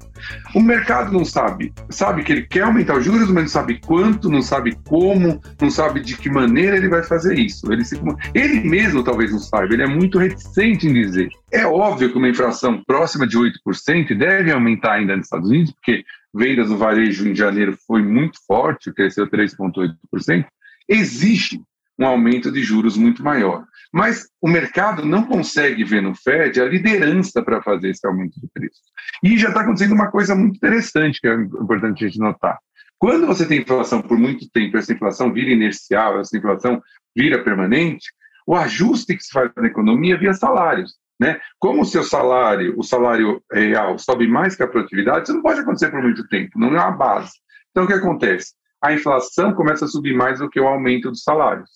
O 0.55 0.61
mercado 0.61 1.13
não 1.13 1.25
sabe, 1.25 1.73
sabe 1.91 2.23
que 2.23 2.33
ele 2.33 2.43
quer 2.43 2.63
aumentar 2.63 2.97
os 2.97 3.05
juros, 3.05 3.29
mas 3.29 3.45
não 3.45 3.49
sabe 3.49 3.81
quanto, 3.85 4.31
não 4.31 4.43
sabe 4.43 4.79
como, 4.87 5.41
não 5.61 5.71
sabe 5.71 6.01
de 6.01 6.17
que 6.17 6.31
maneira 6.31 6.77
ele 6.77 6.89
vai 6.89 7.03
fazer 7.03 7.37
isso. 7.37 7.73
Ele, 7.73 7.85
se, 7.85 8.00
ele 8.35 8.61
mesmo 8.69 9.03
talvez 9.03 9.33
não 9.33 9.39
saiba, 9.39 9.75
ele 9.75 9.83
é 9.83 9.87
muito 9.87 10.19
reticente 10.19 10.87
em 10.87 10.93
dizer. 10.93 11.29
É 11.53 11.67
óbvio 11.67 12.11
que 12.11 12.19
uma 12.19 12.29
inflação 12.29 12.83
próxima 12.85 13.27
de 13.27 13.37
8% 13.39 14.17
deve 14.17 14.53
aumentar 14.53 14.95
ainda 14.95 15.17
nos 15.17 15.27
Estados 15.27 15.49
Unidos, 15.49 15.73
porque 15.73 16.05
vendas 16.33 16.71
no 16.71 16.79
varejo 16.79 17.29
em 17.29 17.35
janeiro 17.35 17.77
foi 17.87 18.03
muito 18.03 18.39
forte, 18.47 18.93
cresceu 18.93 19.29
3,8%. 19.29 20.47
Existe 20.89 21.61
um 21.99 22.07
aumento 22.07 22.51
de 22.51 22.63
juros 22.63 22.97
muito 22.97 23.23
maior. 23.23 23.65
Mas 23.93 24.29
o 24.41 24.49
mercado 24.49 25.05
não 25.05 25.25
consegue 25.25 25.85
ver 25.85 26.01
no 26.01 26.15
Fed 26.15 26.61
a 26.61 26.65
liderança 26.65 27.43
para 27.43 27.61
fazer 27.61 27.91
esse 27.91 28.07
aumento 28.07 28.41
de 28.41 28.49
preço. 28.55 28.81
E 29.23 29.37
já 29.37 29.49
está 29.49 29.61
acontecendo 29.61 29.93
uma 29.93 30.11
coisa 30.11 30.35
muito 30.35 30.57
interessante 30.57 31.21
que 31.21 31.29
é 31.29 31.35
importante 31.35 32.05
a 32.05 32.09
gente 32.09 32.19
notar. 32.19 32.59
Quando 32.99 33.27
você 33.27 33.47
tem 33.47 33.61
inflação 33.61 34.03
por 34.03 34.19
muito 34.19 34.49
tempo, 34.51 34.77
essa 34.77 34.93
inflação 34.93 35.33
vira 35.33 35.51
inercial, 35.51 36.21
essa 36.21 36.37
inflação 36.37 36.83
vira 37.17 37.43
permanente, 37.43 38.07
o 38.47 38.55
ajuste 38.55 39.17
que 39.17 39.23
se 39.23 39.31
faz 39.31 39.51
na 39.57 39.67
economia 39.67 40.19
via 40.19 40.33
salários. 40.33 40.95
Né? 41.21 41.39
Como 41.59 41.83
o 41.83 41.85
seu 41.85 42.03
salário, 42.03 42.75
o 42.79 42.83
salário 42.83 43.43
real, 43.53 43.99
sobe 43.99 44.27
mais 44.27 44.57
que 44.57 44.63
a 44.63 44.69
produtividade, 44.69 45.25
isso 45.25 45.35
não 45.35 45.43
pode 45.43 45.61
acontecer 45.61 45.91
por 45.91 46.03
muito 46.03 46.27
tempo, 46.29 46.59
não 46.59 46.69
é 46.69 46.81
uma 46.81 46.93
base. 46.93 47.33
Então, 47.71 47.85
o 47.85 47.87
que 47.87 47.93
acontece? 47.93 48.55
A 48.83 48.93
inflação 48.95 49.53
começa 49.53 49.85
a 49.85 49.89
subir 49.89 50.15
mais 50.15 50.39
do 50.39 50.49
que 50.49 50.59
o 50.59 50.67
aumento 50.67 51.11
dos 51.11 51.23
salários. 51.23 51.69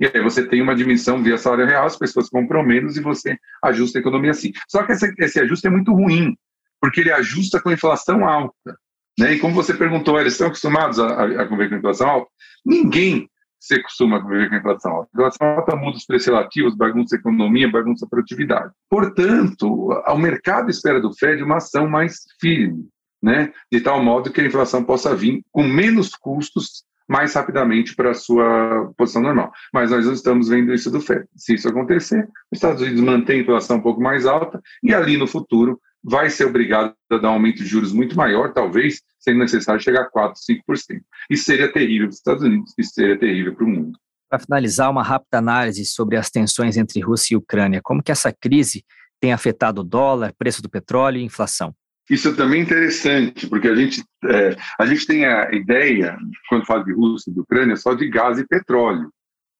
E 0.00 0.06
aí 0.06 0.20
você 0.20 0.46
tem 0.46 0.60
uma 0.60 0.74
diminuição 0.74 1.22
via 1.22 1.38
salário 1.38 1.66
real, 1.66 1.86
as 1.86 1.96
pessoas 1.96 2.28
compram 2.28 2.62
menos 2.62 2.96
e 2.96 3.00
você 3.00 3.38
ajusta 3.62 3.98
a 3.98 4.00
economia 4.00 4.32
assim. 4.32 4.52
Só 4.68 4.82
que 4.82 4.92
esse, 4.92 5.12
esse 5.18 5.40
ajuste 5.40 5.66
é 5.66 5.70
muito 5.70 5.92
ruim, 5.92 6.36
porque 6.80 7.00
ele 7.00 7.12
ajusta 7.12 7.60
com 7.60 7.70
inflação 7.70 8.28
alta. 8.28 8.76
Né? 9.18 9.34
E 9.34 9.38
como 9.38 9.54
você 9.54 9.74
perguntou, 9.74 10.20
eles 10.20 10.34
estão 10.34 10.48
acostumados 10.48 10.98
a, 11.00 11.06
a, 11.06 11.42
a 11.42 11.46
conviver 11.46 11.70
com 11.70 11.76
inflação 11.76 12.08
alta? 12.08 12.30
Ninguém 12.64 13.28
se 13.60 13.82
costuma 13.82 14.20
conviver 14.20 14.48
com 14.48 14.54
a 14.54 14.58
inflação 14.58 14.92
alta. 14.92 15.10
A 15.12 15.18
inflação 15.18 15.46
alta 15.48 15.76
muda 15.76 15.96
os 15.96 16.04
preços 16.04 16.26
relativos, 16.26 16.76
bagunça 16.76 17.16
a 17.16 17.18
economia, 17.18 17.70
bagunça 17.70 18.06
a 18.06 18.08
produtividade. 18.08 18.72
Portanto, 18.88 19.90
o 20.06 20.18
mercado 20.18 20.70
espera 20.70 21.00
do 21.00 21.12
Fed 21.12 21.42
uma 21.42 21.56
ação 21.56 21.88
mais 21.88 22.20
firme, 22.40 22.88
né? 23.22 23.52
de 23.70 23.80
tal 23.80 24.02
modo 24.02 24.32
que 24.32 24.40
a 24.40 24.46
inflação 24.46 24.84
possa 24.84 25.14
vir 25.14 25.42
com 25.50 25.62
menos 25.62 26.14
custos 26.14 26.84
mais 27.08 27.32
rapidamente 27.32 27.96
para 27.96 28.10
a 28.10 28.14
sua 28.14 28.92
posição 28.96 29.22
normal. 29.22 29.50
Mas 29.72 29.90
nós 29.90 30.04
não 30.04 30.12
estamos 30.12 30.48
vendo 30.48 30.74
isso 30.74 30.90
do 30.90 31.00
Fed. 31.00 31.24
Se 31.34 31.54
isso 31.54 31.68
acontecer, 31.68 32.28
os 32.52 32.58
Estados 32.58 32.82
Unidos 32.82 33.00
mantêm 33.00 33.38
a 33.38 33.42
inflação 33.42 33.78
um 33.78 33.82
pouco 33.82 34.00
mais 34.00 34.26
alta 34.26 34.60
e 34.82 34.92
ali 34.92 35.16
no 35.16 35.26
futuro 35.26 35.80
vai 36.02 36.30
ser 36.30 36.44
obrigado 36.44 36.94
a 37.10 37.18
dar 37.18 37.30
um 37.30 37.34
aumento 37.34 37.58
de 37.58 37.66
juros 37.66 37.92
muito 37.92 38.16
maior, 38.16 38.52
talvez 38.52 39.02
sendo 39.18 39.38
necessário 39.38 39.80
chegar 39.80 40.02
a 40.02 40.10
4%, 40.10 40.32
5%. 40.68 41.00
Isso 41.30 41.44
seria 41.44 41.72
terrível 41.72 42.06
para 42.06 42.12
os 42.12 42.16
Estados 42.16 42.42
Unidos, 42.42 42.72
isso 42.78 42.92
seria 42.92 43.18
terrível 43.18 43.54
para 43.54 43.64
o 43.64 43.68
mundo. 43.68 43.98
Para 44.30 44.38
finalizar, 44.38 44.90
uma 44.90 45.02
rápida 45.02 45.38
análise 45.38 45.84
sobre 45.84 46.16
as 46.16 46.30
tensões 46.30 46.76
entre 46.76 47.00
Rússia 47.00 47.34
e 47.34 47.36
Ucrânia. 47.36 47.80
Como 47.82 48.02
que 48.02 48.12
essa 48.12 48.32
crise 48.32 48.84
tem 49.20 49.32
afetado 49.32 49.80
o 49.80 49.84
dólar, 49.84 50.34
preço 50.38 50.62
do 50.62 50.68
petróleo 50.68 51.18
e 51.18 51.24
inflação? 51.24 51.74
Isso 52.10 52.28
é 52.28 52.34
também 52.34 52.62
interessante, 52.62 53.46
porque 53.46 53.68
a 53.68 53.74
gente, 53.74 54.02
é, 54.24 54.56
a 54.78 54.86
gente 54.86 55.06
tem 55.06 55.26
a 55.26 55.50
ideia, 55.52 56.16
quando 56.48 56.64
fala 56.64 56.84
de 56.84 56.92
Rússia 56.92 57.30
e 57.30 57.34
de 57.34 57.40
Ucrânia, 57.40 57.76
só 57.76 57.94
de 57.94 58.08
gás 58.08 58.38
e 58.38 58.46
petróleo. 58.46 59.10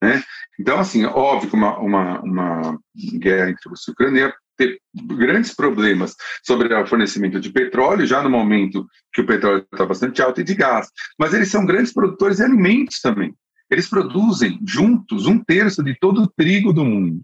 Né? 0.02 0.22
Então, 0.58 0.78
assim, 0.78 1.04
óbvio 1.04 1.50
que 1.50 1.56
uma, 1.56 1.78
uma, 1.78 2.20
uma 2.20 2.78
guerra 3.18 3.50
entre 3.50 3.68
Rússia 3.68 3.90
e 3.90 3.92
Ucrânia 3.92 4.34
ter 4.58 4.80
grandes 4.94 5.54
problemas 5.54 6.14
sobre 6.44 6.74
o 6.74 6.86
fornecimento 6.86 7.40
de 7.40 7.50
petróleo, 7.50 8.04
já 8.04 8.22
no 8.22 8.28
momento 8.28 8.86
que 9.14 9.22
o 9.22 9.26
petróleo 9.26 9.64
está 9.72 9.86
bastante 9.86 10.20
alto, 10.20 10.40
e 10.40 10.44
de 10.44 10.54
gás. 10.54 10.88
Mas 11.18 11.32
eles 11.32 11.48
são 11.48 11.64
grandes 11.64 11.92
produtores 11.92 12.38
de 12.38 12.42
alimentos 12.42 13.00
também. 13.00 13.32
Eles 13.70 13.88
produzem 13.88 14.58
juntos 14.66 15.26
um 15.26 15.38
terço 15.38 15.82
de 15.82 15.94
todo 15.98 16.22
o 16.22 16.26
trigo 16.26 16.72
do 16.72 16.84
mundo. 16.84 17.22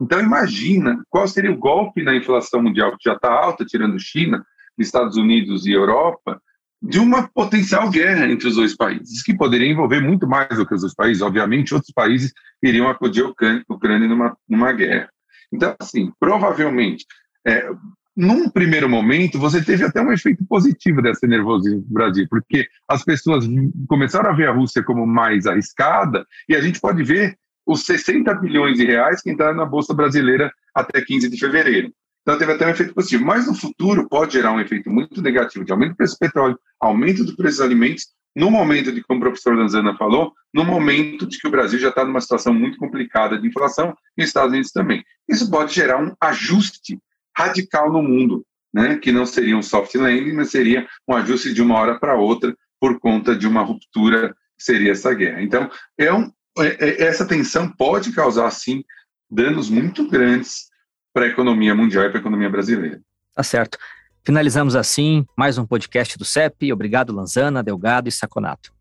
Então, 0.00 0.20
imagina 0.20 1.00
qual 1.08 1.28
seria 1.28 1.52
o 1.52 1.56
golpe 1.56 2.02
na 2.02 2.16
inflação 2.16 2.62
mundial, 2.62 2.90
que 2.92 3.08
já 3.08 3.14
está 3.14 3.30
alta, 3.30 3.64
tirando 3.64 4.00
China, 4.00 4.44
Estados 4.76 5.16
Unidos 5.16 5.64
e 5.66 5.72
Europa, 5.72 6.42
de 6.82 6.98
uma 6.98 7.28
potencial 7.28 7.88
guerra 7.88 8.28
entre 8.28 8.48
os 8.48 8.56
dois 8.56 8.74
países, 8.74 9.22
que 9.22 9.32
poderia 9.32 9.70
envolver 9.70 10.00
muito 10.00 10.26
mais 10.26 10.48
do 10.56 10.66
que 10.66 10.74
os 10.74 10.80
dois 10.80 10.94
países. 10.94 11.22
Obviamente, 11.22 11.72
outros 11.72 11.92
países 11.92 12.32
iriam 12.60 12.88
acudir 12.88 13.24
a 13.24 13.28
Ucrânia 13.72 14.08
numa, 14.08 14.36
numa 14.48 14.72
guerra. 14.72 15.08
Então, 15.52 15.74
assim, 15.78 16.12
provavelmente, 16.18 17.04
é, 17.46 17.68
num 18.16 18.48
primeiro 18.48 18.88
momento, 18.88 19.38
você 19.38 19.62
teve 19.62 19.84
até 19.84 20.00
um 20.00 20.12
efeito 20.12 20.44
positivo 20.46 21.02
dessa 21.02 21.26
nervosismo 21.26 21.80
no 21.80 21.92
Brasil, 21.94 22.26
porque 22.28 22.66
as 22.88 23.04
pessoas 23.04 23.46
começaram 23.88 24.30
a 24.30 24.34
ver 24.34 24.48
a 24.48 24.52
Rússia 24.52 24.82
como 24.82 25.06
mais 25.06 25.46
arriscada, 25.46 26.26
e 26.48 26.54
a 26.54 26.60
gente 26.60 26.80
pode 26.80 27.02
ver 27.02 27.36
os 27.66 27.84
60 27.84 28.34
bilhões 28.34 28.76
de 28.76 28.84
reais 28.84 29.22
que 29.22 29.30
entraram 29.30 29.56
na 29.56 29.64
Bolsa 29.64 29.94
Brasileira 29.94 30.52
até 30.74 31.00
15 31.00 31.30
de 31.30 31.38
fevereiro. 31.38 31.92
Então, 32.22 32.38
teve 32.38 32.52
até 32.52 32.66
um 32.66 32.70
efeito 32.70 32.94
positivo. 32.94 33.24
Mas 33.24 33.46
no 33.46 33.54
futuro 33.54 34.08
pode 34.08 34.32
gerar 34.32 34.52
um 34.52 34.60
efeito 34.60 34.90
muito 34.90 35.20
negativo 35.20 35.64
de 35.64 35.72
aumento 35.72 35.90
do 35.90 35.96
preço 35.96 36.14
do 36.14 36.18
petróleo, 36.18 36.58
aumento 36.80 37.24
do 37.24 37.36
preço 37.36 37.58
dos 37.58 37.66
alimentos 37.66 38.06
no 38.34 38.50
momento 38.50 38.92
de, 38.92 39.02
como 39.02 39.18
o 39.18 39.22
professor 39.22 39.54
Lanzana 39.54 39.96
falou, 39.96 40.32
no 40.52 40.64
momento 40.64 41.26
de 41.26 41.38
que 41.38 41.46
o 41.46 41.50
Brasil 41.50 41.78
já 41.78 41.88
está 41.88 42.04
numa 42.04 42.20
situação 42.20 42.52
muito 42.52 42.78
complicada 42.78 43.38
de 43.38 43.46
inflação 43.46 43.96
e 44.16 44.22
os 44.22 44.28
Estados 44.28 44.50
Unidos 44.50 44.70
também. 44.70 45.04
Isso 45.28 45.50
pode 45.50 45.74
gerar 45.74 46.02
um 46.02 46.14
ajuste 46.20 46.98
radical 47.36 47.92
no 47.92 48.02
mundo, 48.02 48.44
né? 48.72 48.96
que 48.96 49.12
não 49.12 49.26
seria 49.26 49.56
um 49.56 49.62
soft 49.62 49.94
landing, 49.94 50.32
mas 50.32 50.50
seria 50.50 50.86
um 51.06 51.14
ajuste 51.14 51.52
de 51.52 51.62
uma 51.62 51.78
hora 51.78 51.98
para 51.98 52.14
outra 52.14 52.56
por 52.80 52.98
conta 52.98 53.36
de 53.36 53.46
uma 53.46 53.62
ruptura 53.62 54.34
que 54.56 54.64
seria 54.64 54.92
essa 54.92 55.12
guerra. 55.14 55.42
Então, 55.42 55.70
é 55.96 56.12
um, 56.12 56.30
é, 56.58 56.66
é, 56.80 57.02
essa 57.04 57.26
tensão 57.26 57.70
pode 57.70 58.12
causar, 58.12 58.50
sim, 58.50 58.82
danos 59.30 59.70
muito 59.70 60.08
grandes 60.08 60.70
para 61.12 61.24
a 61.26 61.28
economia 61.28 61.74
mundial 61.74 62.04
e 62.04 62.08
para 62.08 62.18
a 62.18 62.20
economia 62.20 62.50
brasileira. 62.50 63.00
Tá 63.34 63.42
certo. 63.42 63.78
Finalizamos 64.24 64.76
assim 64.76 65.26
mais 65.36 65.58
um 65.58 65.66
podcast 65.66 66.16
do 66.16 66.24
CEP. 66.24 66.72
Obrigado, 66.72 67.12
Lanzana, 67.12 67.62
Delgado 67.62 68.08
e 68.08 68.12
Saconato. 68.12 68.72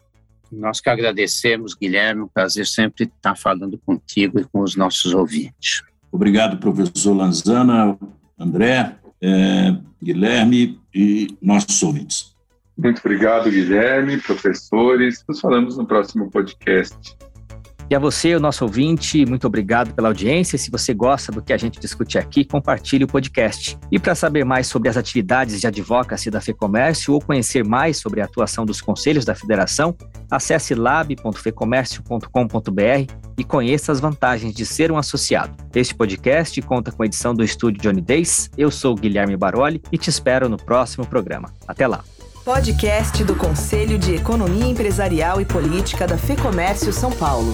Nós 0.52 0.80
que 0.80 0.90
agradecemos, 0.90 1.74
Guilherme. 1.74 2.22
Um 2.22 2.28
prazer 2.28 2.68
sempre 2.68 3.06
estar 3.06 3.36
falando 3.36 3.78
contigo 3.80 4.40
e 4.40 4.44
com 4.44 4.60
os 4.62 4.76
nossos 4.76 5.14
ouvintes. 5.14 5.82
Obrigado, 6.12 6.58
professor 6.58 7.14
Lanzana, 7.14 7.98
André, 8.38 8.96
é, 9.20 9.76
Guilherme 10.04 10.80
e 10.94 11.36
nossos 11.42 11.82
ouvintes. 11.82 12.36
Muito 12.78 13.00
obrigado, 13.00 13.50
Guilherme, 13.50 14.20
professores. 14.20 15.24
Nos 15.28 15.40
falamos 15.40 15.78
no 15.78 15.86
próximo 15.86 16.30
podcast. 16.30 17.16
E 17.92 17.96
a 17.96 18.00
você, 18.00 18.34
o 18.34 18.40
nosso 18.40 18.64
ouvinte, 18.64 19.26
muito 19.26 19.46
obrigado 19.46 19.94
pela 19.94 20.08
audiência. 20.08 20.58
Se 20.58 20.72
você 20.72 20.94
gosta 20.94 21.30
do 21.30 21.42
que 21.42 21.52
a 21.52 21.58
gente 21.58 21.78
discute 21.78 22.18
aqui, 22.18 22.46
compartilhe 22.46 23.04
o 23.04 23.08
podcast. 23.08 23.78
E 23.92 24.00
para 24.00 24.16
saber 24.16 24.46
mais 24.46 24.68
sobre 24.68 24.88
as 24.88 24.96
atividades 24.96 25.60
de 25.60 25.68
advocacy 25.68 26.32
da 26.32 26.40
FEComércio 26.40 27.14
ou 27.14 27.20
conhecer 27.20 27.66
mais 27.66 27.98
sobre 27.98 28.22
a 28.22 28.24
atuação 28.24 28.66
dos 28.66 28.80
conselhos 28.80 29.26
da 29.26 29.36
federação, 29.36 29.94
acesse 30.30 30.74
lab.fecomércio.com.br 30.74 33.14
e 33.38 33.44
conheça 33.44 33.92
as 33.92 34.00
vantagens 34.00 34.54
de 34.54 34.66
ser 34.66 34.90
um 34.90 34.98
associado. 34.98 35.54
Este 35.76 35.94
podcast 35.94 36.62
conta 36.62 36.94
com 36.94 37.04
a 37.04 37.06
edição 37.06 37.36
do 37.36 37.44
estúdio 37.44 37.82
Johnny 37.82 38.00
Days. 38.00 38.50
Eu 38.58 38.72
sou 38.72 38.96
Guilherme 38.96 39.36
Baroli 39.36 39.82
e 39.92 39.98
te 39.98 40.10
espero 40.10 40.48
no 40.48 40.56
próximo 40.56 41.06
programa. 41.06 41.54
Até 41.68 41.88
lá! 41.88 42.06
Podcast 42.44 43.24
do 43.24 43.36
Conselho 43.36 44.00
de 44.00 44.16
Economia 44.16 44.66
Empresarial 44.66 45.40
e 45.40 45.46
Política 45.46 46.08
da 46.08 46.18
Fecomércio 46.18 46.92
São 46.92 47.12
Paulo. 47.12 47.54